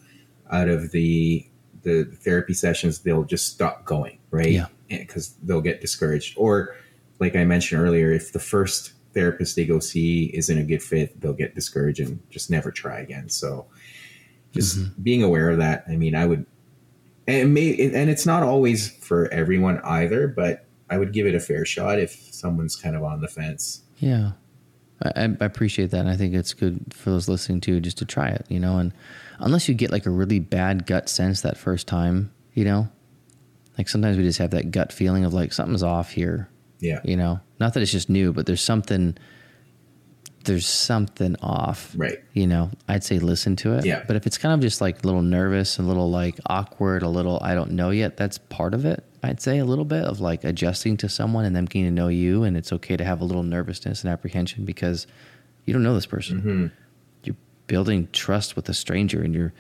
[0.51, 1.47] out of the
[1.83, 4.67] the therapy sessions they'll just stop going right Yeah.
[4.89, 6.77] because they'll get discouraged or
[7.19, 11.21] like i mentioned earlier if the first therapist they go see isn't a good fit
[11.21, 13.67] they'll get discouraged and just never try again so
[14.53, 15.03] just mm-hmm.
[15.03, 15.85] being aware of that.
[15.89, 16.47] I mean, I would,
[17.29, 21.41] and may, and it's not always for everyone either, but I would give it a
[21.41, 23.83] fair shot if someone's kind of on the fence.
[23.99, 24.33] Yeah.
[25.03, 26.01] I, I appreciate that.
[26.01, 28.79] And I think it's good for those listening to just to try it, you know,
[28.79, 28.93] and
[29.39, 32.89] unless you get like a really bad gut sense that first time, you know,
[33.77, 36.49] like sometimes we just have that gut feeling of like something's off here.
[36.81, 37.01] Yeah.
[37.05, 39.19] You know, not that it's just new, but there's something
[40.49, 41.93] there's something off.
[41.97, 42.19] Right.
[42.33, 43.87] You know, I'd say listen to it.
[43.87, 44.03] Yeah.
[44.07, 47.09] But if it's kind of just like a little nervous, a little like awkward, a
[47.09, 49.05] little I don't know yet, that's part of it.
[49.23, 52.09] I'd say a little bit of like adjusting to someone and them getting to know
[52.09, 52.43] you.
[52.43, 55.07] And it's okay to have a little nervousness and apprehension because
[55.65, 56.39] you don't know this person.
[56.39, 56.67] Mm-hmm.
[57.25, 57.37] You're
[57.69, 59.53] building trust with a stranger and you're,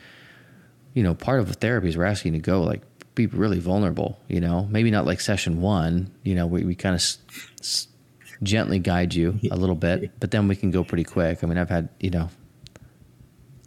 [0.94, 2.82] you know, part of the therapy is we're asking you to go like
[3.14, 6.94] be really vulnerable, you know, maybe not like session one, you know, we, we kind
[6.94, 7.18] of s-
[7.60, 7.88] s-
[8.42, 11.42] gently guide you a little bit, but then we can go pretty quick.
[11.42, 12.30] I mean, I've had, you know,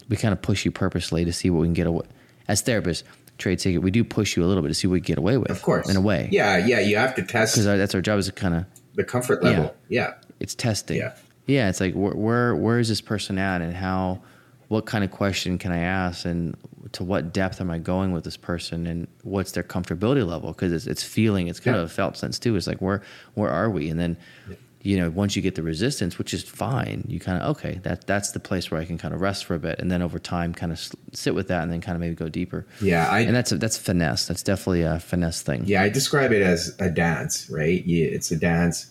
[0.08, 2.06] we kind of push you purposely to see what we can get away.
[2.48, 3.02] As therapists,
[3.38, 5.36] trade secret, we do push you a little bit to see what we get away
[5.36, 5.50] with.
[5.50, 5.88] Of course.
[5.88, 6.28] In a way.
[6.30, 6.80] Yeah, yeah.
[6.80, 7.54] You have to test.
[7.54, 8.66] Because that's our job is to kind of.
[8.94, 9.74] The comfort level.
[9.88, 10.08] Yeah.
[10.08, 10.14] yeah.
[10.40, 10.98] It's testing.
[10.98, 11.14] Yeah.
[11.46, 11.68] Yeah.
[11.68, 14.22] It's like, where, where, where is this person at and how,
[14.68, 16.56] what kind of question can I ask and
[16.92, 20.52] to what depth am I going with this person and what's their comfortability level?
[20.52, 21.82] Because it's, it's feeling, it's kind yeah.
[21.82, 22.54] of a felt sense too.
[22.56, 23.02] It's like, where,
[23.34, 23.88] where are we?
[23.88, 24.16] And then,
[24.48, 27.80] yeah you know, once you get the resistance, which is fine, you kind of okay,
[27.84, 30.02] that that's the place where I can kind of rest for a bit, and then
[30.02, 32.66] over time, kind of sit with that, and then kind of maybe go deeper.
[32.80, 34.26] Yeah, I, and that's a, that's finesse.
[34.26, 35.62] That's definitely a finesse thing.
[35.66, 37.84] Yeah, I describe it as a dance, right?
[37.84, 38.90] You, it's a dance,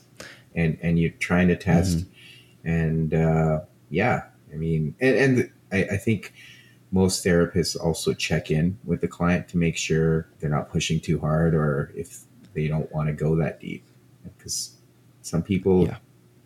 [0.55, 2.69] and and you're trying to test, mm-hmm.
[2.69, 3.59] and uh,
[3.89, 6.33] yeah, I mean, and and I, I think
[6.91, 11.19] most therapists also check in with the client to make sure they're not pushing too
[11.19, 12.23] hard or if
[12.53, 13.85] they don't want to go that deep
[14.37, 14.75] because
[15.21, 15.97] some people yeah.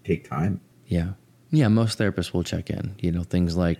[0.03, 0.61] take time.
[0.85, 1.13] Yeah.
[1.49, 1.67] Yeah.
[1.67, 3.79] Most therapists will check in, you know, things like,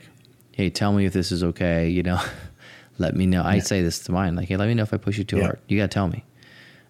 [0.52, 1.90] Hey, tell me if this is okay.
[1.90, 2.22] You know,
[2.98, 3.42] let me know.
[3.44, 3.50] Yeah.
[3.50, 5.38] I say this to mine, like, Hey, let me know if I push you too
[5.38, 5.44] yeah.
[5.44, 5.60] hard.
[5.68, 6.24] You got to tell me,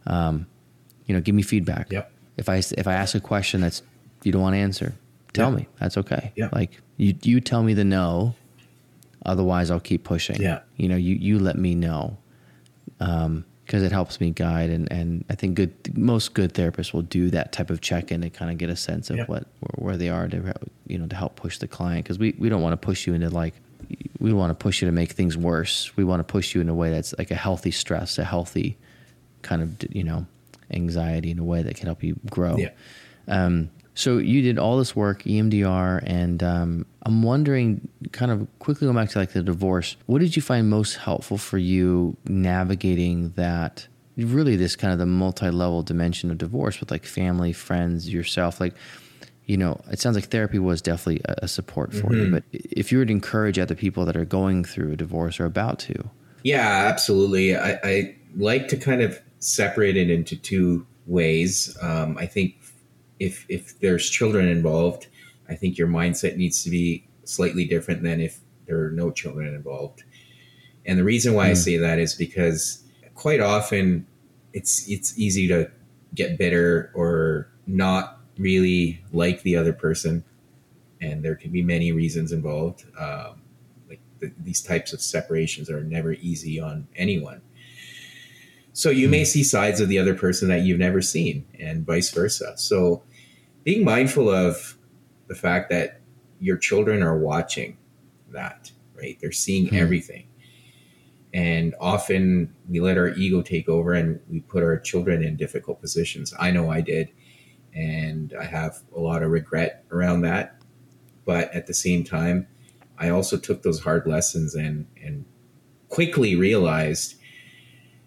[0.07, 0.47] um,
[1.05, 1.91] you know, give me feedback.
[1.91, 2.11] Yep.
[2.37, 3.81] If I, if I ask a question that's,
[4.23, 4.95] you don't want to answer,
[5.33, 6.31] tell me that's okay.
[6.35, 6.49] Yeah.
[6.51, 8.35] Like you, you tell me the no,
[9.25, 10.41] otherwise I'll keep pushing.
[10.41, 10.61] Yeah.
[10.77, 12.17] You know, you, you let me know.
[12.99, 17.01] Um, because it helps me guide and, and I think good most good therapists will
[17.01, 19.97] do that type of check in to kind of get a sense of what where
[19.97, 20.53] they are to
[20.87, 23.13] you know to help push the client because we, we don't want to push you
[23.13, 23.55] into like
[24.19, 26.69] we want to push you to make things worse we want to push you in
[26.69, 28.77] a way that's like a healthy stress a healthy
[29.41, 30.25] kind of you know
[30.71, 32.69] anxiety in a way that can help you grow yeah.
[33.27, 38.85] um, so you did all this work, EMDR, and um, I'm wondering, kind of quickly
[38.85, 39.95] going back to like the divorce.
[40.05, 43.87] What did you find most helpful for you navigating that?
[44.17, 48.59] Really, this kind of the multi-level dimension of divorce with like family, friends, yourself.
[48.59, 48.75] Like,
[49.45, 52.15] you know, it sounds like therapy was definitely a, support for mm-hmm.
[52.15, 52.31] you.
[52.31, 55.79] But if you would encourage other people that are going through a divorce or about
[55.79, 56.09] to,
[56.43, 57.55] yeah, absolutely.
[57.55, 61.75] I, I like to kind of separate it into two ways.
[61.81, 62.55] Um, I think
[63.19, 65.07] if if there's children involved,
[65.49, 69.53] I think your mindset needs to be slightly different than if there are no children
[69.53, 70.03] involved.
[70.85, 71.49] And the reason why mm.
[71.49, 71.55] I hmm.
[71.55, 72.83] say that is because
[73.15, 74.05] quite often
[74.53, 75.69] it's it's easy to
[76.13, 80.23] get bitter or not really like the other person,
[81.01, 82.85] and there can be many reasons involved.
[82.99, 83.41] Um,
[83.89, 87.41] like the, these types of separations are never easy on anyone.
[88.75, 89.25] So you may hmm.
[89.25, 92.57] see sides of the other person that you've never seen, and vice versa.
[92.57, 93.03] So
[93.63, 94.77] being mindful of
[95.27, 96.01] the fact that
[96.41, 97.77] your children are watching
[98.31, 99.17] that, right?
[99.21, 99.77] They're seeing hmm.
[99.77, 100.27] everything.
[101.33, 105.79] And often we let our ego take over and we put our children in difficult
[105.79, 106.33] positions.
[106.37, 107.11] I know I did.
[107.73, 110.61] And I have a lot of regret around that.
[111.23, 112.47] But at the same time,
[112.97, 115.25] I also took those hard lessons and, and
[115.87, 117.15] quickly realized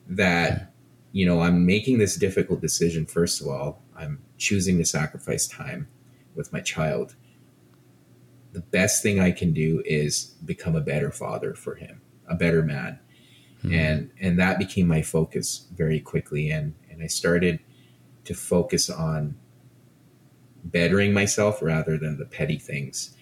[0.08, 0.72] that
[1.12, 5.88] you know i'm making this difficult decision first of all i'm choosing to sacrifice time
[6.34, 7.16] with my child.
[8.52, 12.62] The best thing i can do is become a better father for him a better
[12.62, 12.98] man.
[13.58, 13.74] Mm-hmm.
[13.74, 16.50] and and that became my focus very quickly.
[16.50, 17.58] And and i started
[18.24, 19.36] to focus on
[20.64, 23.16] bettering myself rather than the petty things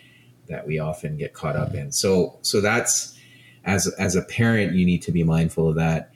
[0.49, 1.90] that we often get caught up in.
[1.90, 3.18] So so that's
[3.64, 6.12] as as a parent you need to be mindful of that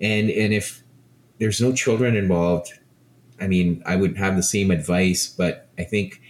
[0.00, 0.82] and and if
[1.38, 2.72] there's no children involved
[3.40, 6.20] i mean i would have the same advice but i think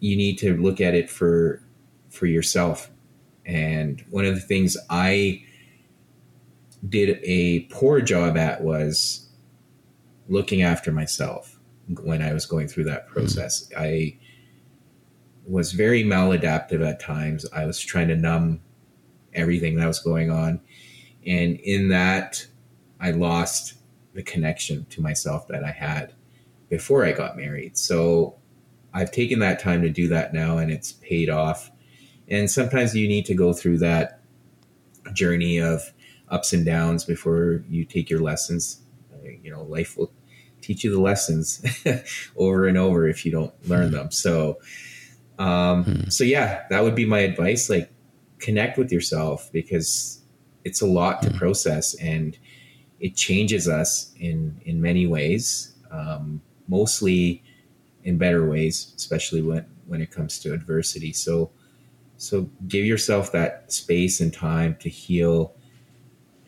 [0.00, 1.62] you need to look at it for
[2.10, 2.90] for yourself
[3.46, 5.42] and one of the things i
[6.88, 9.28] did a poor job at was
[10.28, 11.58] looking after myself
[12.02, 13.82] when i was going through that process mm-hmm.
[13.82, 14.16] i
[15.46, 18.60] was very maladaptive at times i was trying to numb
[19.34, 20.60] everything that was going on.
[21.26, 22.46] And in that,
[23.00, 23.74] I lost
[24.14, 26.14] the connection to myself that I had
[26.68, 27.76] before I got married.
[27.76, 28.36] So
[28.92, 31.70] I've taken that time to do that now and it's paid off.
[32.28, 34.20] And sometimes you need to go through that
[35.12, 35.92] journey of
[36.28, 38.82] ups and downs before you take your lessons.
[39.42, 40.12] You know, life will
[40.60, 41.62] teach you the lessons
[42.36, 44.10] over and over if you don't learn them.
[44.10, 44.58] So,
[45.38, 46.08] um, hmm.
[46.08, 47.70] so yeah, that would be my advice.
[47.70, 47.90] Like,
[48.38, 50.20] connect with yourself because
[50.68, 51.38] it's a lot to hmm.
[51.38, 52.36] process and
[53.00, 55.74] it changes us in in many ways.
[55.90, 57.42] Um, mostly
[58.04, 61.12] in better ways, especially when when it comes to adversity.
[61.12, 61.50] So,
[62.18, 65.54] so give yourself that space and time to heal,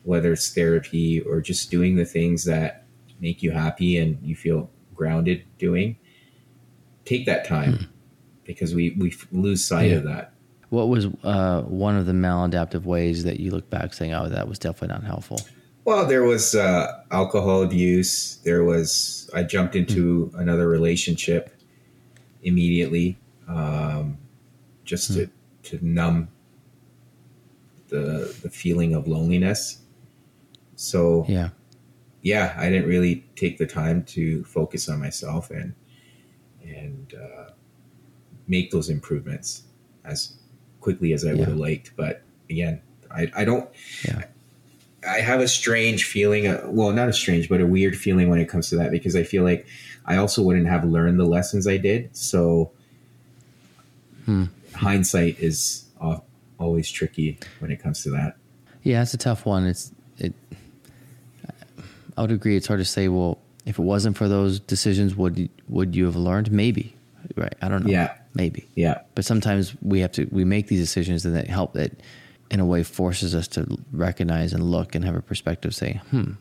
[0.04, 2.84] whether it's therapy or just doing the things that
[3.18, 5.96] make you happy and you feel grounded doing,
[7.06, 7.88] take that time mm.
[8.44, 9.96] because we, we lose sight yeah.
[9.96, 10.34] of that.
[10.70, 14.48] What was uh, one of the maladaptive ways that you look back saying, oh, that
[14.48, 15.40] was definitely not helpful?
[15.84, 18.36] Well, there was uh, alcohol abuse.
[18.44, 20.40] There was, I jumped into mm.
[20.40, 21.54] another relationship
[22.42, 24.18] immediately um,
[24.84, 25.28] just mm.
[25.62, 26.28] to, to numb
[27.88, 29.78] the, the feeling of loneliness.
[30.76, 31.50] So, yeah
[32.22, 35.74] yeah, I didn't really take the time to focus on myself and
[36.62, 37.50] and uh,
[38.46, 39.62] make those improvements
[40.04, 40.36] as
[40.80, 41.38] quickly as I yeah.
[41.38, 41.92] would have liked.
[41.96, 43.68] But again, I, I don't.
[44.04, 44.24] Yeah.
[45.06, 46.46] I have a strange feeling.
[46.46, 49.16] Uh, well, not a strange, but a weird feeling when it comes to that because
[49.16, 49.66] I feel like
[50.04, 52.14] I also wouldn't have learned the lessons I did.
[52.14, 52.70] So
[54.26, 54.44] hmm.
[54.74, 55.86] hindsight is
[56.60, 58.36] always tricky when it comes to that.
[58.82, 59.66] Yeah, it's a tough one.
[59.66, 60.34] It's it
[62.16, 62.56] I would agree.
[62.56, 63.08] It's hard to say.
[63.08, 66.52] Well, if it wasn't for those decisions, would would you have learned?
[66.52, 66.94] Maybe,
[67.36, 67.54] right?
[67.60, 67.90] I don't know.
[67.90, 68.68] Yeah, maybe.
[68.74, 69.00] Yeah.
[69.14, 71.92] But sometimes we have to we make these decisions, and that help that
[72.50, 75.74] in a way forces us to recognize and look and have a perspective.
[75.74, 76.32] Say, hmm.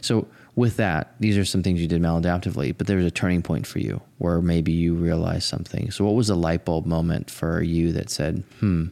[0.00, 3.42] So with that, these are some things you did maladaptively, but there was a turning
[3.42, 5.90] point for you where maybe you realized something.
[5.90, 8.86] So what was the light bulb moment for you that said, hmm,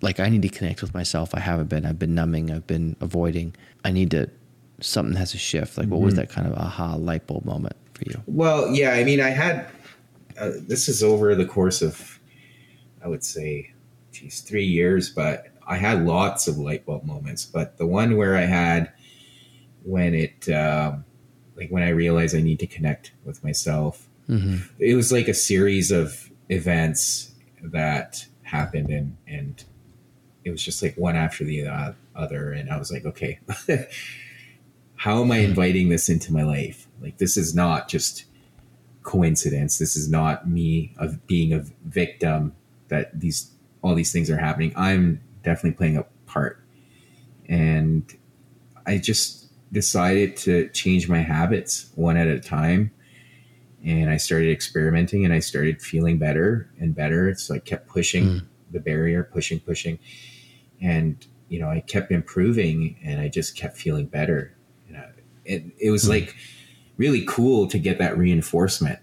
[0.00, 1.34] like I need to connect with myself.
[1.34, 1.84] I haven't been.
[1.84, 2.50] I've been numbing.
[2.50, 3.54] I've been avoiding.
[3.84, 4.30] I need to
[4.80, 5.78] something has to shift?
[5.78, 6.06] Like, what mm-hmm.
[6.06, 8.22] was that kind of aha light bulb moment for you?
[8.26, 9.66] Well, yeah, I mean, I had
[10.40, 12.18] uh, this is over the course of,
[13.04, 13.72] I would say,
[14.12, 17.44] geez, three years, but I had lots of light bulb moments.
[17.44, 18.92] But the one where I had
[19.84, 21.04] when it, um,
[21.56, 24.56] like, when I realized I need to connect with myself, mm-hmm.
[24.78, 29.62] it was like a series of events that happened, and and
[30.44, 33.38] it was just like one after the uh, other, and I was like, okay.
[34.96, 36.86] how am I inviting this into my life?
[37.00, 38.24] Like, this is not just
[39.02, 39.78] coincidence.
[39.78, 42.54] This is not me of being a victim
[42.88, 43.50] that these
[43.82, 44.72] all these things are happening.
[44.76, 46.62] I'm definitely playing a part,
[47.48, 48.04] and
[48.86, 52.90] I just decided to change my habits one at a time.
[53.82, 57.34] And I started experimenting, and I started feeling better and better.
[57.34, 58.46] So I kept pushing mm.
[58.70, 59.98] the barrier, pushing, pushing,
[60.82, 64.54] and you know I kept improving, and I just kept feeling better
[65.44, 66.36] it, it was mm like
[67.00, 68.98] really cool to get that reinforcement.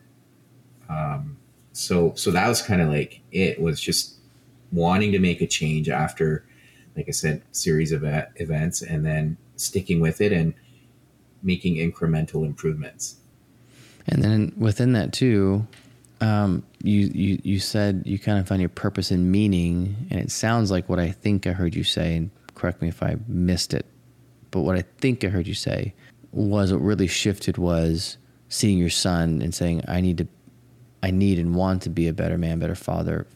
[0.87, 1.37] Um,
[1.73, 4.17] so so that was kind of like it was just
[4.71, 6.45] wanting to make a change after,
[6.95, 8.03] like I said, series of
[8.35, 10.53] events, and then sticking with it and
[11.41, 13.15] making incremental improvements.
[14.05, 15.65] And then within that too,
[16.21, 20.29] um, you, you you said you kind of find your purpose and meaning, and it
[20.29, 22.15] sounds like what I think I heard you say.
[22.15, 23.87] And correct me if I missed it,
[24.51, 25.95] but what I think I heard you say
[26.45, 28.17] was what really shifted was
[28.49, 30.27] seeing your son and saying, I need to,
[31.03, 33.27] I need and want to be a better man, better father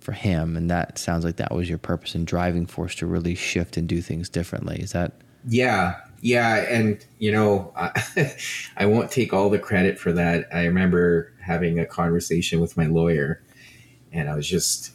[0.00, 0.56] for him.
[0.56, 3.88] And that sounds like that was your purpose and driving force to really shift and
[3.88, 4.80] do things differently.
[4.80, 5.12] Is that?
[5.46, 6.00] Yeah.
[6.20, 6.56] Yeah.
[6.68, 8.34] And, you know, I,
[8.76, 10.48] I won't take all the credit for that.
[10.52, 13.42] I remember having a conversation with my lawyer
[14.12, 14.92] and I was just,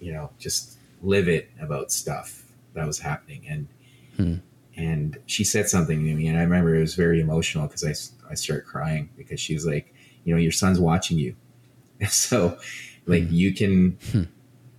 [0.00, 3.46] you know, just livid about stuff that was happening.
[3.48, 3.68] And,
[4.16, 4.47] hmm
[4.78, 8.30] and she said something to me and i remember it was very emotional because I,
[8.30, 9.92] I started crying because she was like
[10.24, 11.34] you know your son's watching you
[12.08, 12.58] so
[13.06, 13.34] like mm-hmm.
[13.34, 14.22] you can hmm.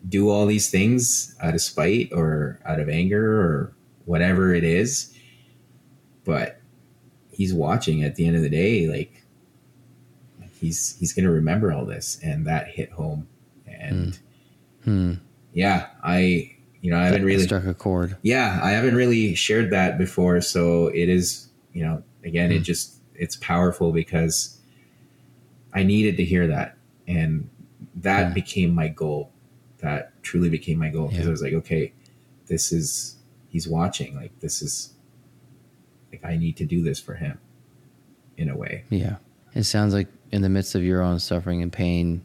[0.08, 3.74] do all these things out of spite or out of anger or
[4.06, 5.14] whatever it is
[6.24, 6.62] but
[7.32, 9.24] he's watching at the end of the day like
[10.60, 13.28] he's he's gonna remember all this and that hit home
[13.68, 14.20] and
[14.84, 15.14] hmm.
[15.54, 18.16] yeah i you know, I haven't really struck a chord.
[18.22, 22.56] Yeah, I haven't really shared that before, so it is, you know, again, mm.
[22.56, 22.64] it hmm.
[22.64, 24.58] just it's powerful because
[25.74, 26.78] I needed to hear that,
[27.08, 27.50] and
[27.96, 28.34] that yeah.
[28.34, 29.32] became my goal.
[29.80, 31.28] That truly became my goal because yeah.
[31.28, 31.94] I was like, okay,
[32.48, 33.18] this is
[33.50, 34.16] he's watching.
[34.16, 34.94] Like this is
[36.12, 37.40] like I need to do this for him
[38.38, 38.86] in a way.
[38.90, 39.18] Yeah.
[39.54, 42.22] It sounds like in the midst of your own suffering and pain,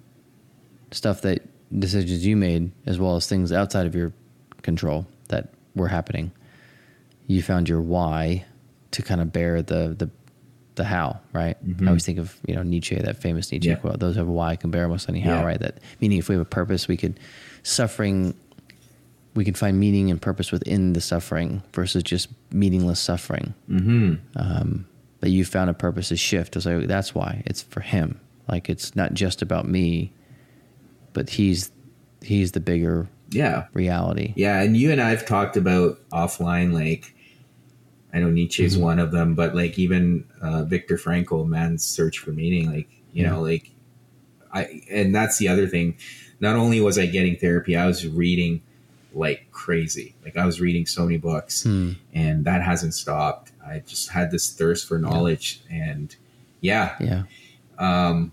[0.91, 1.43] stuff that
[1.77, 4.13] decisions you made, as well as things outside of your
[4.65, 6.33] control that were happening,
[7.29, 8.45] you found your why
[8.91, 10.11] to kind of bear the the
[10.75, 11.57] the how, right?
[11.65, 11.85] Mm-hmm.
[11.87, 13.77] I always think of you know Nietzsche, that famous Nietzsche Yeah.
[13.77, 15.45] quote: "Those who have a why can bear almost any how." Yeah.
[15.45, 15.61] Right?
[15.61, 17.21] That meaning, if we have a purpose, we could
[17.63, 18.35] suffering.
[19.35, 23.55] We can find meaning and purpose within the suffering versus just meaningless suffering.
[23.69, 24.15] Mm-hmm.
[24.37, 24.87] Um,
[25.21, 26.55] but you found a purpose to shift.
[26.57, 28.21] It's like that's why it's for him.
[28.49, 30.13] Like it's not just about me,
[31.15, 31.71] but he's
[32.23, 33.67] he's the bigger Yeah.
[33.73, 34.33] reality.
[34.37, 37.15] Yeah, and you and I've talked about offline, like
[38.13, 38.81] I know Nietzsche is Mhm.
[38.83, 43.25] one of them, but like even uh, Viktor Frankl, Man's Search for Meaning, like you
[43.25, 43.31] Yeah.
[43.31, 43.71] know, like
[44.53, 45.97] I and that's the other thing.
[46.41, 48.61] Not only was I getting therapy, I was reading
[49.15, 50.15] like crazy.
[50.25, 51.93] Like I was reading so many books, Hmm.
[52.13, 53.53] and that hasn't stopped.
[53.67, 56.15] I just had this thirst for knowledge, and
[56.61, 57.23] yeah, Yeah.
[57.79, 58.33] um,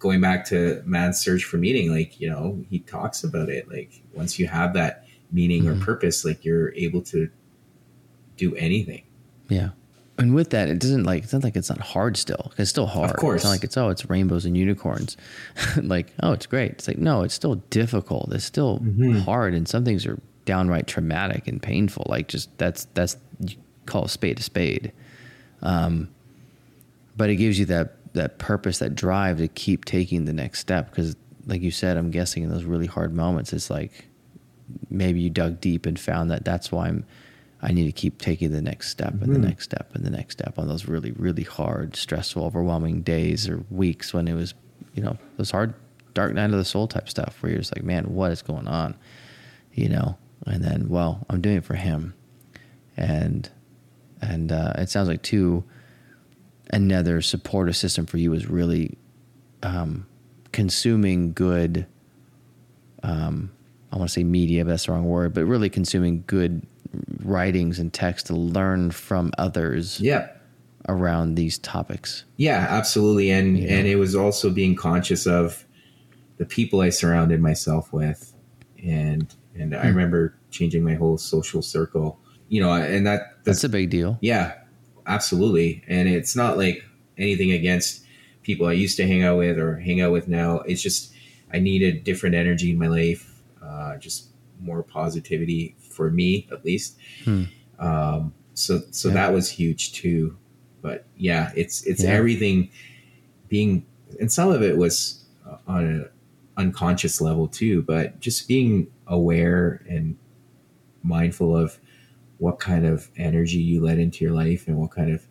[0.00, 3.68] going back to man's search for meaning, like you know, he talks about it.
[3.70, 5.80] Like once you have that meaning Mhm.
[5.80, 7.28] or purpose, like you're able to
[8.36, 9.02] do anything.
[9.48, 9.68] Yeah.
[10.18, 12.52] And with that, it doesn't like it's not like it's not hard still.
[12.58, 13.10] It's still hard.
[13.10, 13.36] Of course.
[13.36, 15.16] It's not like it's oh, it's rainbows and unicorns.
[15.82, 16.72] like, oh, it's great.
[16.72, 18.32] It's like, no, it's still difficult.
[18.34, 19.20] It's still Mhm.
[19.22, 22.06] hard and some things are downright traumatic and painful.
[22.08, 24.92] Like just that's that's you call a spade a spade.
[25.62, 26.08] Um
[27.16, 30.90] but it gives you that that purpose, that drive to keep taking the next step.
[30.90, 34.06] Because like you said, I'm guessing in those really hard moments, it's like
[34.88, 37.04] maybe you dug deep and found that that's why I'm
[37.62, 39.42] I need to keep taking the next step and the Mhm.
[39.48, 43.62] next step and the next step on those really, really hard, stressful, overwhelming days or
[43.70, 44.54] weeks when it was,
[44.94, 45.74] you know, those hard,
[46.14, 48.66] dark night of the soul type stuff where you're just like, man, what is going
[48.66, 48.94] on?
[49.74, 50.16] You know?
[50.46, 52.14] And then, well, I'm doing it for him.
[52.96, 53.50] And,
[54.22, 55.62] and uh, it sounds like, too,
[56.72, 58.96] another supportive system for you is really
[59.62, 60.06] um,
[60.52, 61.86] consuming good
[63.02, 63.50] um,
[63.92, 66.62] I want to say media, but that's the wrong word, but really consuming good
[67.24, 70.28] writings and text to learn from others Yeah,
[70.88, 72.24] around these topics.
[72.36, 73.30] yeah, absolutely.
[73.30, 75.64] And and it was also being conscious of
[76.36, 78.32] the people I surrounded myself with,
[78.84, 79.88] and and I Hmm.
[79.88, 82.18] remember changing my whole social circle.
[82.48, 84.18] You know, and that That's a big deal.
[84.20, 84.54] Yeah,
[85.06, 85.82] absolutely.
[85.88, 86.84] And it's not like
[87.18, 88.04] anything against
[88.42, 90.60] people I used to hang out with or hang out with now.
[90.60, 91.12] It's just
[91.52, 94.28] I needed different energy in my life, uh, just
[94.60, 96.96] more positivity for me at least.
[97.24, 97.44] Hmm.
[97.78, 99.14] Um, so so Yeah.
[99.14, 100.36] that was huge too.
[100.82, 102.10] But yeah, it's it's Yeah.
[102.10, 102.70] everything
[103.48, 103.84] being,
[104.20, 106.08] and some of it was uh, on an
[106.56, 107.82] unconscious level too.
[107.82, 110.16] But just being aware and
[111.02, 111.78] mindful of
[112.40, 115.26] what kind of energy you let into your life and what kind of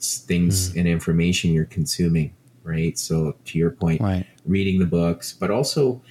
[0.00, 0.78] things Hmm.
[0.80, 4.26] and information you're consuming right so to your point Right.
[4.44, 6.02] reading the books but also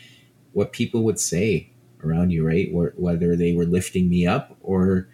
[0.54, 1.70] what people would say
[2.04, 5.08] around you right whether they were lifting me up or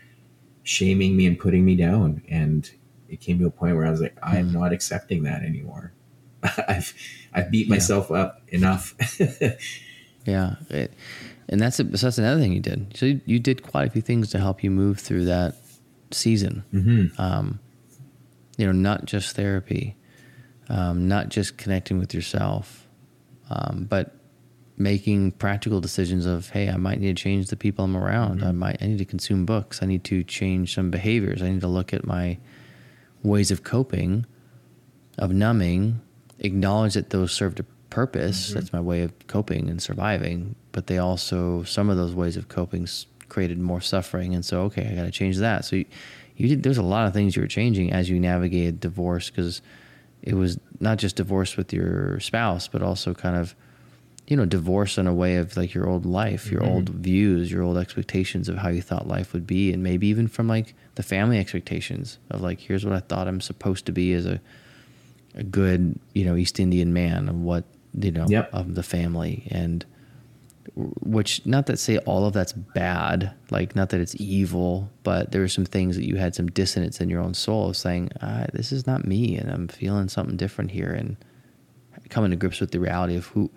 [0.63, 2.71] shaming me and putting me down and
[3.09, 5.93] it came to a point where i was like i'm not accepting that anymore
[6.67, 6.93] i've
[7.33, 7.73] i've beat Yeah.
[7.75, 8.93] myself up enough
[10.25, 10.55] Yeah.
[10.69, 10.91] It,
[11.49, 12.95] and that's, a, so that's another thing you did.
[12.97, 15.55] So you, you did quite a few things to help you move through that
[16.11, 16.63] season.
[16.71, 17.59] hmm Um,
[18.57, 19.95] you know, not just therapy,
[20.67, 22.87] um, not just connecting with yourself,
[23.49, 24.15] um, but
[24.77, 28.43] making practical decisions of, hey, I might need to change the people I'm around.
[28.43, 29.81] I might, I need to consume books.
[29.81, 31.41] I need to change some behaviors.
[31.41, 32.37] I need to look at my
[33.23, 34.25] ways of coping,
[35.17, 36.01] of numbing,
[36.39, 38.53] acknowledge that those served a purpose.
[38.53, 40.55] That's my way of coping and surviving.
[40.71, 44.33] But they also, some of those ways of coping s- created more suffering.
[44.35, 45.65] And so, okay, I got to change that.
[45.65, 45.85] So you,
[46.35, 49.61] you did, there's a lot of things you were changing as you navigated divorce because
[50.21, 53.55] it was not just divorce with your spouse, but also kind of,
[54.27, 56.67] you know, divorce in a way of like your old life, your Mhm.
[56.69, 59.71] old views, your old expectations of how you thought life would be.
[59.71, 63.39] And maybe even from like the family expectations of like, here's what I thought I'm
[63.41, 64.41] supposed to be as a,
[65.33, 67.63] a good, you know, East Indian man of what,
[67.99, 68.49] you know, Yep.
[68.53, 69.47] of the family.
[69.51, 69.85] And
[70.75, 75.41] which, not that say all of that's bad, like not that it's evil, but there
[75.43, 78.45] are some things that you had some dissonance in your own soul of saying, ah,
[78.53, 79.37] this is not me.
[79.37, 80.91] And I'm feeling something different here.
[80.91, 81.15] And
[82.09, 83.49] coming to grips with the reality of who,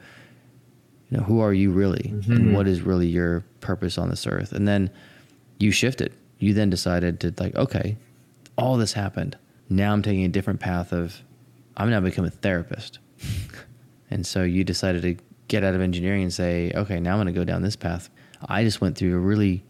[1.10, 2.36] you know, who are you really Mhm.
[2.36, 4.52] and what is really your purpose on this earth?
[4.52, 4.88] And then
[5.58, 6.12] you shifted.
[6.38, 7.98] You then decided to like, okay,
[8.56, 9.36] all this happened.
[9.68, 11.22] Now I'm taking a different path of
[11.76, 12.98] I'm now becoming a therapist.
[14.10, 15.16] and so you decided to
[15.48, 18.08] get out of engineering and say, okay, now I'm going to go down this path.
[18.48, 19.64] I just went through a really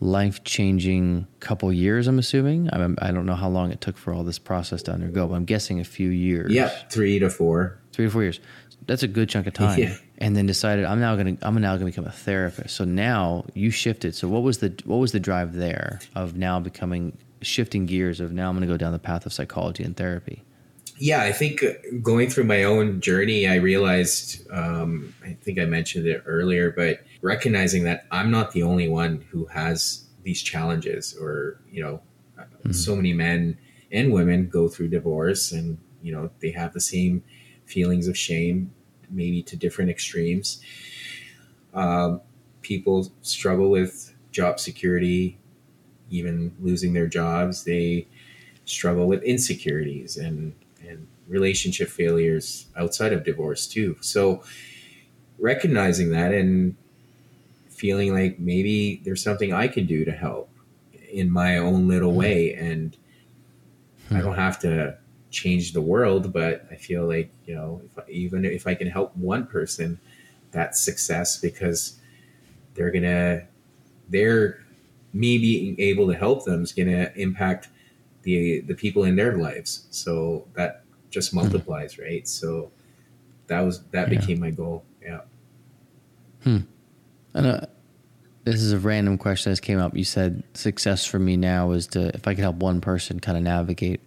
[0.00, 2.06] life changing couple years.
[2.06, 2.68] I'm assuming.
[2.70, 5.34] I, I don't know how long it took for all this process to undergo, but
[5.34, 6.52] I'm guessing a few years.
[6.52, 7.78] Yeah, three to four.
[7.92, 8.40] three to four years.
[8.86, 9.78] That's a good chunk of time.
[9.78, 9.96] Yeah.
[10.18, 12.76] And then decided I'm now gonna I'm now gonna become a therapist.
[12.76, 14.14] So now you shifted.
[14.14, 18.32] So what was the what was the drive there of now becoming shifting gears of
[18.32, 20.44] now I'm gonna go down the path of psychology and therapy.
[20.96, 21.64] Yeah, I think
[22.02, 27.00] going through my own journey, I realized, um, I think I mentioned it earlier, but
[27.20, 32.00] recognizing that I'm not the only one who has these challenges, or, you know,
[32.70, 33.58] so many men
[33.90, 37.24] and women go through divorce and, you know, they have the same
[37.66, 38.72] feelings of shame,
[39.10, 40.60] maybe to different extremes.
[41.74, 42.20] Um,
[42.62, 45.38] people struggle with job security,
[46.08, 47.64] even losing their jobs.
[47.64, 48.06] They
[48.64, 50.54] struggle with insecurities and
[51.28, 53.96] relationship failures outside of divorce too.
[54.00, 54.42] So
[55.38, 56.76] recognizing that and
[57.68, 60.50] feeling like maybe there's something I can do to help
[61.12, 62.18] in my own little hmm.
[62.18, 62.96] way and
[64.10, 64.98] I don't have to
[65.30, 68.86] change the world, but I feel like, you know, if I, even if I can
[68.86, 69.98] help one person,
[70.52, 71.98] that's success because
[72.74, 73.44] they're going to
[74.08, 74.64] they're
[75.12, 77.68] me being able to help them is going to impact
[78.22, 79.86] the the people in their lives.
[79.90, 80.83] So that
[81.14, 82.26] just multiplies, right?
[82.28, 82.70] So
[83.46, 84.18] that was that Yeah.
[84.20, 84.84] became my goal.
[85.02, 85.20] Yeah.
[86.44, 86.66] And
[87.34, 87.60] uh,
[88.44, 89.96] this is a random question that came up.
[89.96, 93.38] You said success for me now is to if I could help one person kind
[93.38, 94.00] of navigate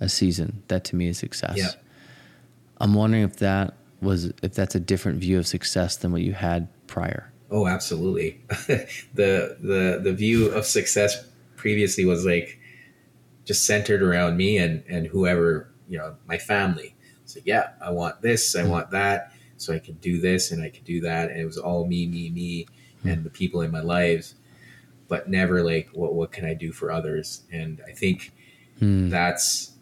[0.00, 1.56] a season, that to me is success.
[1.56, 1.70] Yeah.
[2.78, 6.34] I'm wondering if that was if that's a different view of success than what you
[6.34, 7.32] had prior.
[7.50, 8.40] Oh, absolutely.
[8.66, 12.58] the the the view of success previously was like
[13.46, 16.94] just centered around me and and whoever you know my family.
[17.24, 20.70] So yeah, I want this, I want that, so I could do this and I
[20.70, 22.66] could do that, and it was all me, me, me,
[23.04, 24.34] and the people in my lives,
[25.08, 27.42] but never like what what can I do for others?
[27.52, 28.32] And I think
[28.78, 29.08] Hmm.
[29.08, 29.72] that's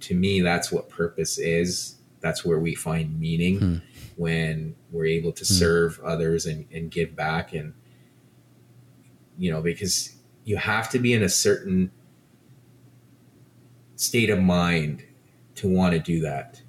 [0.00, 1.96] to me that's what purpose is.
[2.20, 3.76] That's where we find meaning Hmm.
[4.16, 7.74] when we're able to serve others and, and give back and
[9.38, 10.14] you know because
[10.44, 11.90] you have to be in a certain
[13.96, 15.04] state of mind
[15.56, 16.60] to want to do that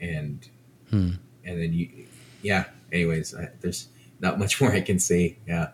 [0.00, 0.48] and
[0.90, 1.12] Hmm.
[1.44, 1.88] and then you
[2.42, 3.88] yeah anyways I, there's
[4.20, 5.68] not much more i can say yeah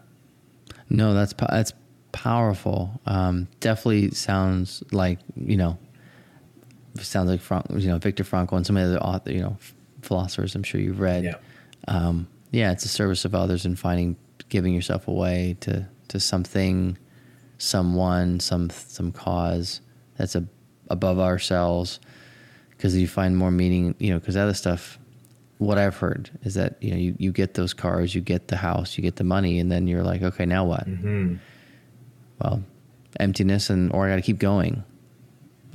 [0.88, 1.72] No, that's that's
[2.12, 3.00] powerful.
[3.06, 5.78] Um, definitely sounds like you know,
[6.98, 9.56] sounds like Frank, you know Viktor Frankl and some of the other author, you know
[10.02, 10.54] philosophers.
[10.54, 11.24] I'm sure you've read.
[11.24, 11.34] yeah
[11.88, 14.16] Um, yeah, it's a service of others and finding
[14.48, 16.98] giving yourself away to to something,
[17.58, 19.80] someone, some some cause
[20.16, 20.44] that's a,
[20.88, 22.00] above ourselves.
[22.80, 24.18] Because you find more meaning, you know.
[24.18, 24.98] Because other stuff,
[25.58, 28.56] what I've heard is that you know you, you get those cars, you get the
[28.56, 30.84] house, you get the money, and then you're like, okay, now what?
[30.84, 31.34] hmm
[32.40, 32.62] well,
[33.18, 34.82] emptiness and or I got to keep going.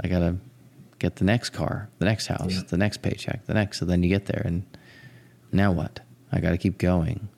[0.03, 0.37] I got to
[0.97, 2.61] get the next car, the next house, Yeah.
[2.67, 3.77] the next paycheck, the next.
[3.77, 4.63] So then you get there, and
[5.51, 5.99] now what?
[6.31, 7.29] I got to keep going.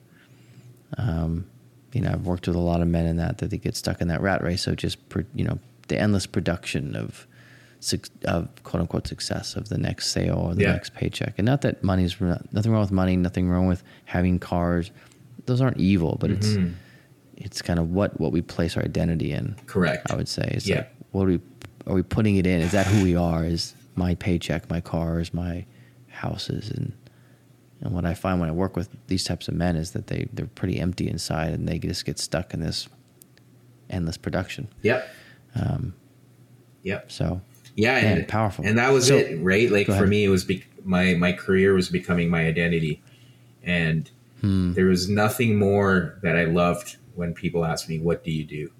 [0.97, 1.45] Um,
[1.91, 3.99] you know, I've worked with a lot of men in that that they get stuck
[3.99, 4.97] in that rat race So just
[5.35, 5.59] you know
[5.89, 7.27] the endless production of
[8.25, 10.71] of quote unquote success of the next sale or the Yeah.
[10.73, 11.35] next paycheck.
[11.37, 14.91] And not that money's nothing wrong with money, nothing wrong with having cars.
[15.45, 16.73] Those aren't evil, but it's Mhm.
[17.37, 19.55] it's kind of what what we place our identity in.
[19.67, 20.77] correct I would say it's Yeah.
[20.77, 21.39] like what are we
[21.85, 22.59] are we putting it in?
[22.61, 23.45] Is that who we are?
[23.45, 25.65] Is my paycheck, my cars, my
[26.07, 26.91] houses, and
[27.79, 30.27] and what I find when I work with these types of men is that they
[30.33, 32.87] they're pretty empty inside and they just get stuck in this
[33.89, 34.67] endless production.
[34.81, 35.07] yep
[35.55, 35.93] Um,
[36.83, 37.41] yep so
[37.77, 38.65] yeah Man, and powerful.
[38.65, 41.73] and that was So- it right like for me it was be- my my career
[41.73, 43.01] was becoming my identity
[43.63, 44.09] and
[44.41, 48.43] hmm, there was nothing more that i loved when people ask me what do you
[48.43, 48.71] do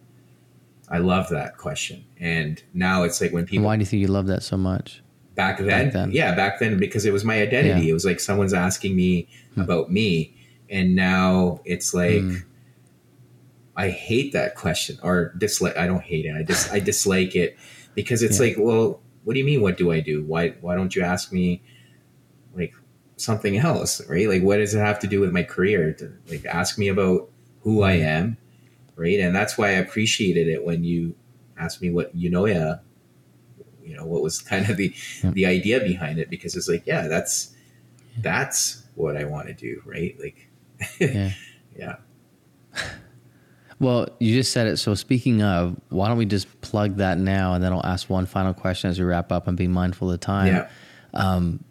[0.90, 4.08] i love that question and now it's like when people why do you think you
[4.08, 5.02] love that so much?
[5.36, 6.12] back then, Back then.
[6.12, 7.92] yeah back then because it was my identity Yeah.
[7.92, 9.62] it was like someone's asking me Hmm.
[9.62, 10.34] about me
[10.70, 12.36] and now it's like Hmm.
[13.76, 17.58] i hate that question or dislike i don't hate it i just i dislike it
[17.98, 18.46] because it's Yeah.
[18.46, 20.24] like well what do you mean what do i do?
[20.24, 21.62] Why why don't you ask me
[22.56, 22.74] like
[23.18, 24.30] something else right?
[24.30, 27.30] Like what does it have to do with my career to, like ask me about
[27.64, 28.08] who i mm-hmm.
[28.08, 28.38] am
[28.96, 29.20] right?
[29.20, 31.16] And that's why i appreciated it when you
[31.58, 32.76] asked me what you know yeah
[33.84, 34.94] you know what was kind of the
[35.24, 35.32] Yeah.
[35.32, 36.30] the idea behind it.
[36.30, 37.56] Because it's like yeah that's
[38.20, 40.16] that's what i want to do right?
[40.20, 40.48] Like
[41.00, 41.32] Yeah.
[41.76, 41.96] yeah
[43.80, 44.78] Well, you just said it.
[44.78, 48.26] So speaking of, why don't we just plug that now, and then I'll ask one
[48.26, 50.48] final question as we wrap up and be mindful of the time.
[50.48, 50.70] yeah
[51.14, 51.64] Um,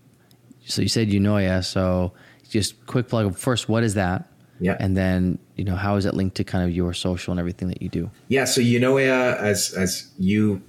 [0.64, 1.64] so you said Eunoia.
[1.64, 2.12] So
[2.48, 3.36] just quick plug.
[3.36, 4.28] First, what is that?
[4.60, 4.76] Yeah.
[4.80, 7.68] And then, you know, how is it linked to kind of your social and everything
[7.68, 8.10] that you do?
[8.28, 8.44] Yeah.
[8.44, 10.62] So Eunoia, as as you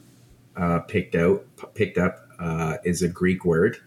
[0.56, 3.78] uh, picked out picked up, uh, is a Greek word,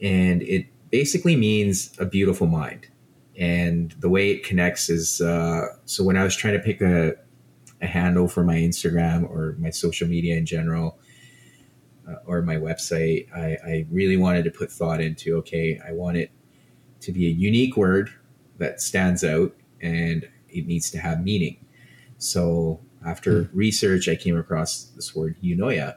[0.00, 2.88] and it basically means a beautiful mind.
[3.38, 7.14] And the way it connects is uh, so when I was trying to pick a
[7.84, 10.98] a handle for my Instagram or my social media in general.
[12.06, 16.18] Uh, or my website, I, I really wanted to put thought into okay, I want
[16.18, 16.30] it
[17.00, 18.10] to be a unique word
[18.58, 21.64] that stands out and it needs to have meaning.
[22.18, 23.56] So after hmm.
[23.56, 25.96] research, I came across this word eunoia,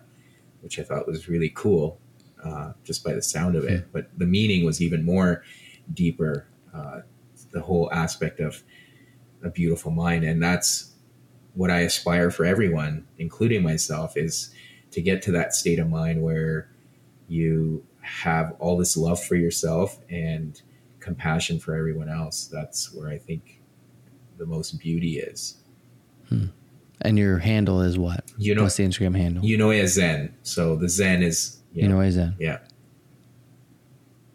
[0.61, 1.99] which I thought was really cool
[2.41, 3.81] uh, just by the sound of it.
[3.81, 3.89] Hmm.
[3.91, 5.43] But the meaning was even more
[5.93, 6.47] deeper.
[7.57, 8.63] The whole aspect of
[9.41, 10.93] a beautiful mind, and that's
[11.55, 14.51] what I aspire for everyone, including myself, is
[14.91, 16.69] to get to that state of mind where
[17.27, 20.61] you have all this love for yourself and
[20.99, 22.45] compassion for everyone else.
[22.45, 23.59] That's where I think
[24.37, 25.57] the most beauty is.
[26.29, 26.45] Hmm.
[27.01, 28.31] And your handle is what?
[28.37, 29.43] You know, what's the Instagram handle?
[29.43, 30.35] You know, as Zen.
[30.43, 32.35] So the Zen is you know, as Zen.
[32.39, 32.59] Yeah.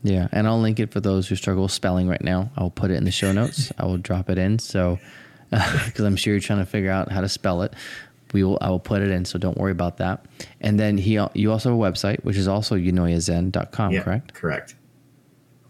[0.03, 2.51] Yeah, and I'll link it for those who struggle with spelling right now.
[2.57, 3.73] I'll put it in the show notes.
[3.79, 4.59] I will drop it in.
[4.59, 4.99] So,
[5.51, 7.75] because uh, I'm sure you're trying to figure out how to spell it,
[8.33, 8.59] we will.
[8.61, 9.25] I will put it in.
[9.25, 10.25] So don't worry about that.
[10.61, 14.35] And then he, you also have a website, which is also eunoiazen.com, yeah, correct?
[14.35, 14.75] Correct.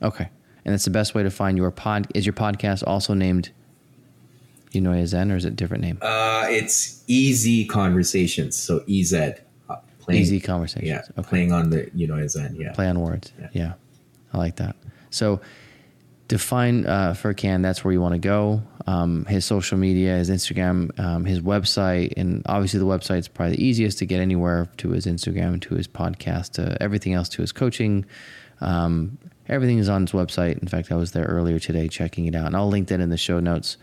[0.01, 0.31] Okay
[0.65, 2.07] and it's the best way to find your pod.
[2.15, 3.51] Is your podcast also named
[4.73, 5.99] Eunoia Zen, or is it a different name?
[6.01, 9.13] Uh, it's Easy Conversations, so EZ.
[9.13, 10.89] Uh, playing, Easy Conversations.
[10.89, 11.29] Yeah, okay.
[11.29, 12.57] playing on the Eunoia Zen.
[12.57, 13.33] Yeah, play on words.
[13.39, 13.73] Yeah, yeah.
[14.33, 14.77] I like that.
[15.11, 15.41] So
[16.29, 17.63] define uh, Furkan.
[17.63, 18.63] That's where you want to go.
[18.87, 23.57] Um, his social media, his Instagram, um, his website, and obviously the website is probably
[23.57, 27.43] the easiest to get anywhere to his Instagram, to his podcast, to everything else, to
[27.43, 28.07] his coaching.
[28.61, 29.19] Um,
[29.49, 30.59] Everything is on his website.
[30.59, 33.11] In fact, I was there earlier today checking it out, and I'll link that in
[33.11, 33.77] the show notes.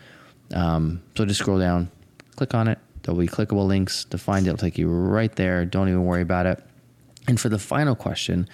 [0.54, 1.92] Um, so just scroll down,
[2.38, 2.80] click on it.
[3.04, 4.50] There'll be clickable links to find it.
[4.50, 5.66] It'll take you right there.
[5.66, 6.64] Don't even worry about it.
[7.28, 8.48] And for the final question,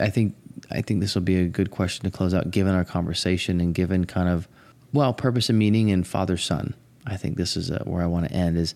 [0.00, 0.34] I think
[0.70, 3.74] I think this will be a good question to close out, given our conversation and
[3.74, 4.48] given kind of
[4.92, 6.74] well purpose and meaning and father son.
[7.06, 8.56] I think this is uh, where I want to end.
[8.56, 8.74] Is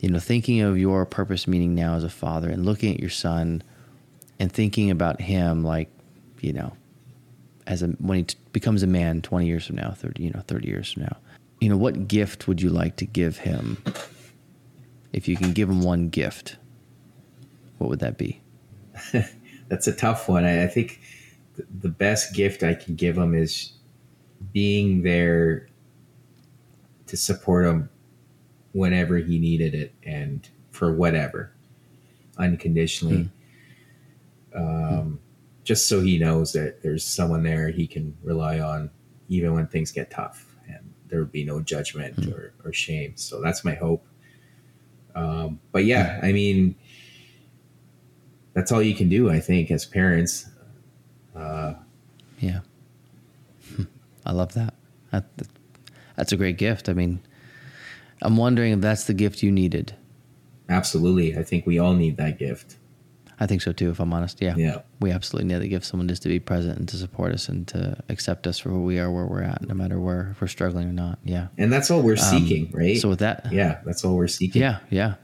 [0.00, 3.10] you know thinking of your purpose meaning now as a father and looking at your
[3.10, 3.62] son
[4.38, 5.88] and thinking about him like
[6.40, 6.72] you know
[7.66, 10.40] as a when he t- becomes a man 20 years from now 30 you know
[10.46, 11.16] 30 years from now
[11.60, 13.82] you know what gift would you like to give him
[15.12, 16.56] if you can give him one gift
[17.78, 18.40] what would that be
[19.70, 20.44] that's a tough one.
[20.44, 21.00] I, I think
[21.80, 23.72] the best gift i can give him is
[24.52, 25.68] being there
[27.06, 27.90] to support him
[28.72, 31.52] whenever he needed it and for whatever
[32.38, 33.30] unconditionally.
[34.54, 34.58] Mm.
[34.58, 35.18] um, mm
[35.62, 38.90] just so he knows that there's someone there he can rely on
[39.28, 42.32] even when things get tough and there would be no judgment mm-hmm.
[42.32, 43.12] or, or, shame.
[43.14, 44.04] So that's my hope.
[45.14, 46.74] Um, but yeah i mean
[48.54, 50.48] that's all you can do i think as parents
[51.36, 51.74] uh,
[52.38, 52.60] yeah
[54.26, 54.74] i love that.
[55.10, 55.24] that
[56.16, 57.20] that's a great gift i mean
[58.22, 59.94] i'm wondering if that's the gift you needed
[60.68, 62.76] absolutely i think we all need that gift
[63.42, 64.42] I think so too, if I'm honest.
[64.42, 64.54] Yeah.
[64.54, 64.82] Yeah.
[65.00, 65.86] We absolutely need to gift.
[65.86, 68.84] someone just to be present and to support us and to accept us for who
[68.84, 71.18] we are, where we're at, no matter where if we're struggling or not.
[71.24, 71.48] Yeah.
[71.56, 72.98] And that's all we're um, seeking, um, right?
[72.98, 74.60] So with that, yeah, that's all we're seeking.
[74.60, 74.80] Yeah.
[74.90, 75.14] Yeah.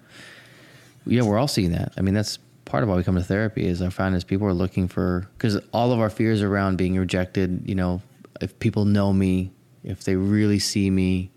[1.04, 1.22] Yeah.
[1.22, 1.92] We're all seeing that.
[1.98, 4.46] I mean, that's part of why we come to therapy is I find is people
[4.46, 8.02] are looking for, because all of our fears around being rejected, you know,
[8.42, 9.52] if people know me,
[9.82, 11.30] if they really see me,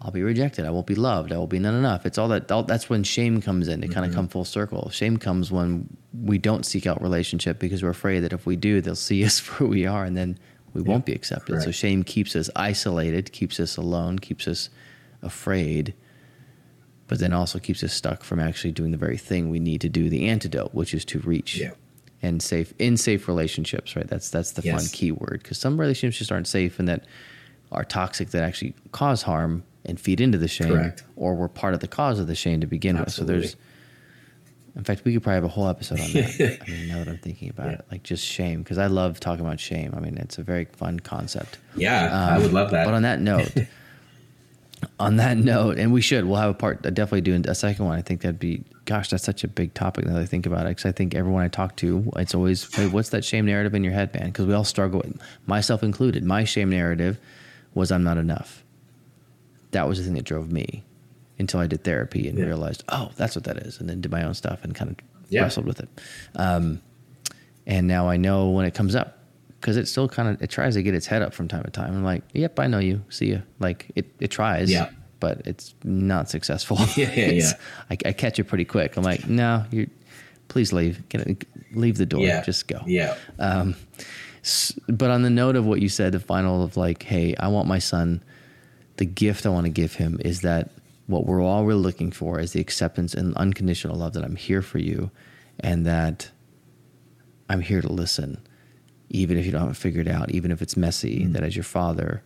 [0.00, 0.64] I'll be rejected.
[0.64, 1.32] I won't be loved.
[1.32, 2.06] I will be not enough.
[2.06, 2.50] It's all that.
[2.50, 3.82] All, that's when shame comes in.
[3.82, 3.94] It mm-hmm.
[3.94, 4.88] kind of come full circle.
[4.90, 5.88] Shame comes when
[6.22, 9.38] we don't seek out relationship because we're afraid that if we do, they'll see us
[9.40, 10.38] for who we are, and then
[10.74, 11.52] we yeah, won't be accepted.
[11.52, 11.64] Correct.
[11.64, 14.70] So shame keeps us isolated, keeps us alone, keeps us
[15.22, 15.94] afraid,
[17.08, 19.88] but then also keeps us stuck from actually doing the very thing we need to
[19.88, 21.58] do, the antidote, which is to reach.
[21.58, 21.72] Yeah.
[22.22, 24.08] And safe in safe relationships, right?
[24.08, 24.74] That's that's the yes.
[24.74, 27.04] fun key word because some relationships just aren't safe and that
[27.70, 31.04] are toxic that actually cause harm and feed into the shame, Correct.
[31.14, 33.34] or we're part of the cause of the shame to begin Absolutely.
[33.34, 33.50] with.
[33.50, 33.66] So there's,
[34.74, 36.58] in fact, we could probably have a whole episode on that.
[36.66, 37.72] I mean, now that I'm thinking about yeah.
[37.74, 39.94] it, like just shame, because I love talking about shame.
[39.96, 41.58] I mean, it's a very fun concept.
[41.76, 42.84] Yeah, um, I would love that.
[42.84, 43.52] But on that note,
[44.98, 47.98] on that note, and we should, we'll have a part, definitely do a second one.
[47.98, 50.66] I think that'd be, gosh, that's such a big topic now that I think about
[50.66, 50.70] it.
[50.70, 53.82] Because I think everyone I talk to, it's always, hey, what's that shame narrative in
[53.84, 54.26] your head, man?
[54.26, 56.24] Because we all struggle, with, myself included.
[56.24, 57.18] My shame narrative
[57.74, 58.64] was I'm not enough
[59.76, 60.82] that was the thing that drove me
[61.38, 62.46] until I did therapy and yeah.
[62.46, 64.96] realized, oh, that's what that is, and then did my own stuff and kind of
[65.28, 65.42] yeah.
[65.42, 65.88] wrestled with it.
[66.34, 66.80] Um,
[67.66, 69.15] and now I know when it comes up
[69.60, 71.70] because it still kind of it tries to get its head up from time to
[71.70, 71.94] time.
[71.94, 73.02] I'm like, yep, I know you.
[73.08, 73.42] See you.
[73.58, 74.70] Like it it tries.
[74.70, 74.90] Yeah.
[75.18, 76.78] But it's not successful.
[76.96, 77.52] Yeah, yeah, yeah.
[77.90, 78.96] I, I catch it pretty quick.
[78.96, 79.88] I'm like, no, you,
[80.48, 81.08] please leave.
[81.08, 82.20] Get it, leave the door.
[82.20, 82.42] Yeah.
[82.42, 82.80] Just go.
[82.86, 83.16] Yeah.
[83.38, 83.74] Um,
[84.42, 87.48] s- But on the note of what you said, the final of like, hey, I
[87.48, 88.22] want my son.
[88.98, 90.70] The gift I want to give him is that
[91.06, 94.60] what we're all really looking for is the acceptance and unconditional love that I'm here
[94.62, 95.10] for you,
[95.60, 96.28] and that
[97.48, 98.38] I'm here to listen,
[99.16, 101.20] even if you don't have it figured out, even if it's messy.
[101.20, 101.32] Mm-hmm.
[101.32, 102.22] That as your father,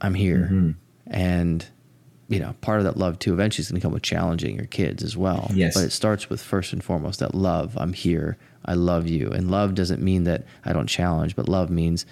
[0.00, 0.74] I'm here,
[1.06, 1.66] and
[2.28, 4.66] you know, part of that love too eventually is going to come with challenging your
[4.66, 5.50] kids as well.
[5.54, 5.74] Yes.
[5.74, 7.76] But it starts with first and foremost that love.
[7.78, 8.36] I'm here.
[8.66, 9.30] I love you.
[9.30, 12.04] And love doesn't mean that I don't challenge, but love means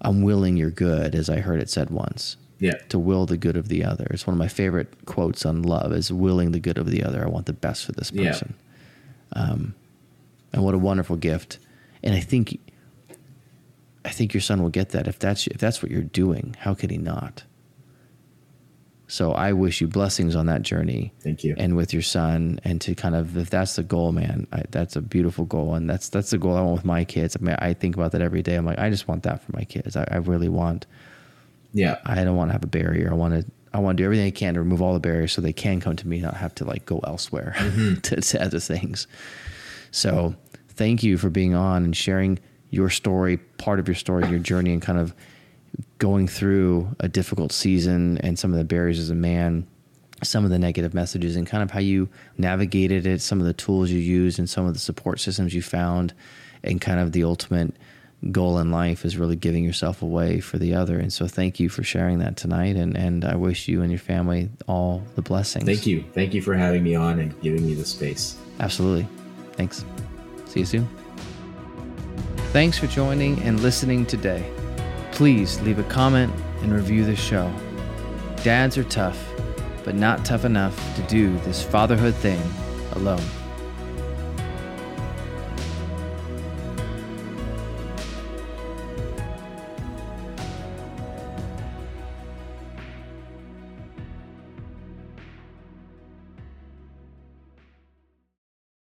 [0.00, 2.36] I'm willing your good, as I heard it said once.
[2.58, 2.72] Yeah.
[2.88, 4.06] To will the good of the other.
[4.10, 7.22] It's one of my favorite quotes on love is willing the good of the other.
[7.24, 8.30] I want the best for this Yeah.
[8.32, 8.54] person.
[9.34, 9.74] Um,
[10.52, 11.60] and what a wonderful gift.
[12.02, 12.58] And I think
[14.06, 16.54] I think your son will get that if that's if that's what you're doing.
[16.60, 17.42] How could he not?
[19.08, 21.12] So I wish you blessings on that journey.
[21.20, 21.54] Thank you.
[21.58, 24.94] And with your son, and to kind of if that's the goal, man, I, that's
[24.94, 27.36] a beautiful goal, and that's that's the goal I want with my kids.
[27.36, 28.54] I mean, I think about that every day.
[28.54, 29.96] I'm like, I just want that for my kids.
[29.96, 30.86] I, I really want.
[31.72, 31.98] Yeah.
[32.06, 33.10] I don't want to have a barrier.
[33.10, 33.50] I want to.
[33.74, 35.80] I want to do everything I can to remove all the barriers so they can
[35.80, 37.94] come to me, not have to like go elsewhere mm-hmm.
[38.02, 39.08] to, to other things.
[39.90, 40.34] So,
[40.68, 42.38] thank you for being on and sharing
[42.76, 45.14] your story, part of your story, your journey, and kind of
[45.98, 49.66] going through a difficult season and some of the barriers as a man,
[50.22, 53.54] some of the negative messages, and kind of how you navigated it, some of the
[53.54, 56.12] tools you used, and some of the support systems you found,
[56.62, 57.74] and kind of the ultimate
[58.30, 60.98] goal in life is really giving yourself away for the other.
[60.98, 62.76] And so, thank you for sharing that tonight.
[62.76, 65.64] And, and I wish you and your family all the blessings.
[65.64, 66.04] Thank you.
[66.12, 68.36] Thank you for having me on and giving me the space.
[68.60, 69.08] Absolutely.
[69.52, 69.84] Thanks.
[70.46, 71.05] See you soon.
[72.52, 74.50] Thanks for joining and listening today.
[75.12, 76.32] Please leave a comment
[76.62, 77.52] and review the show.
[78.42, 79.22] Dads are tough,
[79.84, 82.40] but not tough enough to do this fatherhood thing
[82.92, 83.24] alone.